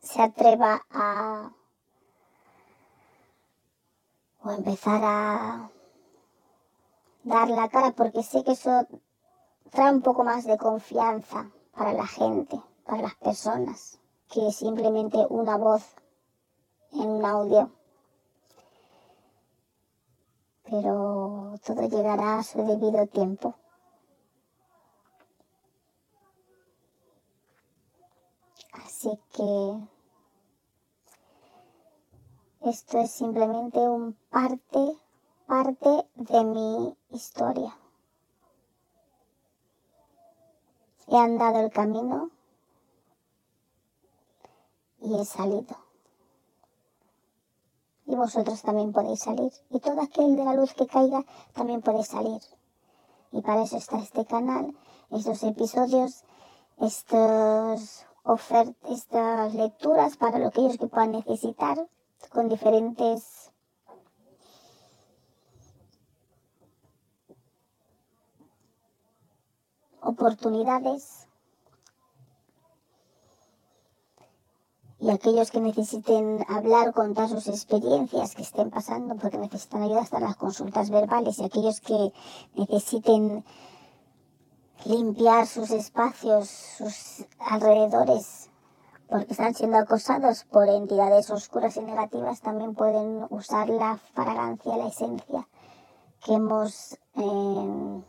se 0.00 0.22
atreva 0.22 0.82
a 0.90 1.52
o 4.42 4.50
empezar 4.52 5.00
a 5.04 5.70
dar 7.24 7.50
la 7.50 7.68
cara 7.68 7.90
porque 7.90 8.22
sé 8.22 8.42
que 8.42 8.52
eso 8.52 8.86
trae 9.70 9.92
un 9.92 10.00
poco 10.00 10.24
más 10.24 10.46
de 10.46 10.56
confianza 10.56 11.50
para 11.76 11.92
la 11.92 12.06
gente, 12.06 12.58
para 12.86 13.02
las 13.02 13.16
personas, 13.16 14.00
que 14.28 14.50
simplemente 14.50 15.18
una 15.28 15.56
voz 15.56 15.82
en 16.92 17.08
un 17.08 17.24
audio. 17.24 17.70
Pero 20.64 21.54
todo 21.64 21.88
llegará 21.88 22.38
a 22.38 22.42
su 22.42 22.64
debido 22.64 23.06
tiempo. 23.06 23.54
Así 28.72 29.10
que 29.32 29.96
esto 32.68 32.98
es 32.98 33.10
simplemente 33.10 33.78
un 33.78 34.14
parte, 34.30 34.98
parte 35.46 36.08
de 36.16 36.44
mi 36.44 36.96
historia. 37.10 37.78
He 41.08 41.16
andado 41.16 41.60
el 41.60 41.70
camino 41.70 42.30
y 45.00 45.20
he 45.20 45.24
salido 45.24 45.85
y 48.06 48.14
vosotros 48.14 48.62
también 48.62 48.92
podéis 48.92 49.20
salir. 49.20 49.52
Y 49.70 49.80
todo 49.80 50.00
aquel 50.00 50.36
de 50.36 50.44
la 50.44 50.54
luz 50.54 50.72
que 50.74 50.86
caiga 50.86 51.24
también 51.52 51.82
puede 51.82 52.04
salir. 52.04 52.40
Y 53.32 53.42
para 53.42 53.62
eso 53.62 53.76
está 53.76 53.98
este 53.98 54.24
canal, 54.24 54.76
estos 55.10 55.42
episodios, 55.42 56.24
estos 56.78 58.06
ofertas, 58.22 58.76
estas 58.90 59.54
lecturas 59.54 60.16
para 60.16 60.38
lo 60.38 60.50
que 60.50 60.60
ellos 60.60 60.78
que 60.78 60.86
puedan 60.86 61.12
necesitar, 61.12 61.88
con 62.32 62.48
diferentes 62.48 63.52
oportunidades 70.00 71.25
y 75.06 75.10
aquellos 75.10 75.52
que 75.52 75.60
necesiten 75.60 76.44
hablar, 76.48 76.92
contar 76.92 77.28
sus 77.28 77.46
experiencias 77.46 78.34
que 78.34 78.42
estén 78.42 78.70
pasando 78.70 79.14
porque 79.14 79.38
necesitan 79.38 79.82
ayuda 79.84 80.00
hasta 80.00 80.18
las 80.18 80.34
consultas 80.34 80.90
verbales 80.90 81.38
y 81.38 81.44
aquellos 81.44 81.80
que 81.80 82.12
necesiten 82.56 83.44
limpiar 84.84 85.46
sus 85.46 85.70
espacios, 85.70 86.48
sus 86.48 87.24
alrededores 87.38 88.50
porque 89.08 89.30
están 89.30 89.54
siendo 89.54 89.78
acosados 89.78 90.42
por 90.42 90.68
entidades 90.68 91.30
oscuras 91.30 91.76
y 91.76 91.82
negativas 91.82 92.40
también 92.40 92.74
pueden 92.74 93.26
usar 93.30 93.68
la 93.68 94.00
fragancia, 94.12 94.76
la 94.76 94.88
esencia 94.88 95.46
que 96.24 96.34
hemos 96.34 96.98
eh, 97.14 98.02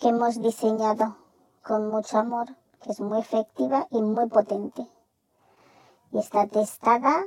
que 0.00 0.08
hemos 0.08 0.42
diseñado 0.42 1.16
con 1.62 1.90
mucho 1.90 2.18
amor 2.18 2.48
que 2.86 2.92
es 2.92 3.00
muy 3.00 3.18
efectiva 3.18 3.88
y 3.90 4.00
muy 4.00 4.28
potente. 4.28 4.88
y 6.12 6.18
está 6.18 6.46
testada 6.46 7.24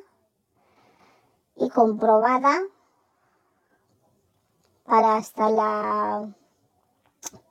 y 1.56 1.70
comprobada 1.70 2.62
para 4.86 5.18
hasta 5.18 5.50
la 5.52 6.34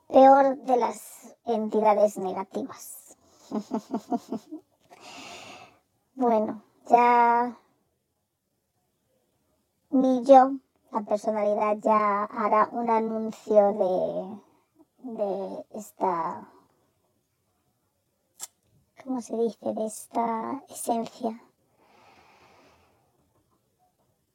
peor 0.09 0.57
de 0.57 0.77
las 0.79 1.37
entidades 1.45 2.17
negativas. 2.17 3.17
bueno, 6.15 6.63
ya 6.89 7.59
mi 9.91 10.25
yo, 10.25 10.53
la 10.93 11.03
personalidad, 11.03 11.77
ya 11.79 12.25
hará 12.25 12.69
un 12.73 12.89
anuncio 12.91 13.73
de, 13.75 15.13
de 15.13 15.67
esta, 15.71 16.51
¿cómo 19.05 19.21
se 19.21 19.37
dice? 19.37 19.73
De 19.73 19.87
esta 19.87 20.63
esencia. 20.69 21.41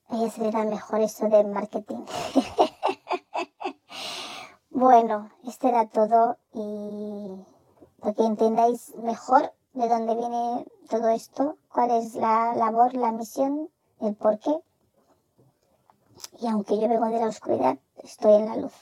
Ella 0.10 0.66
mejor 0.66 1.02
eso 1.02 1.28
de 1.28 1.44
marketing. 1.44 2.06
bueno, 4.70 5.32
esto 5.48 5.68
era 5.68 5.88
todo 5.88 6.38
y 6.54 7.36
para 8.00 8.14
que 8.14 8.24
entendáis 8.24 8.94
mejor 8.96 9.54
de 9.74 9.90
dónde 9.90 10.16
viene 10.16 10.66
todo 10.90 11.10
esto, 11.10 11.58
cuál 11.72 11.92
es 11.92 12.16
la 12.16 12.54
labor, 12.56 12.94
la 12.94 13.12
misión, 13.12 13.70
el 14.02 14.16
porqué. 14.16 14.56
Y 16.40 16.48
aunque 16.48 16.80
yo 16.80 16.88
vengo 16.88 17.08
de 17.08 17.20
la 17.20 17.28
oscuridad, 17.28 17.78
estoy 18.04 18.34
en 18.34 18.46
la 18.46 18.58
luz. 18.58 18.74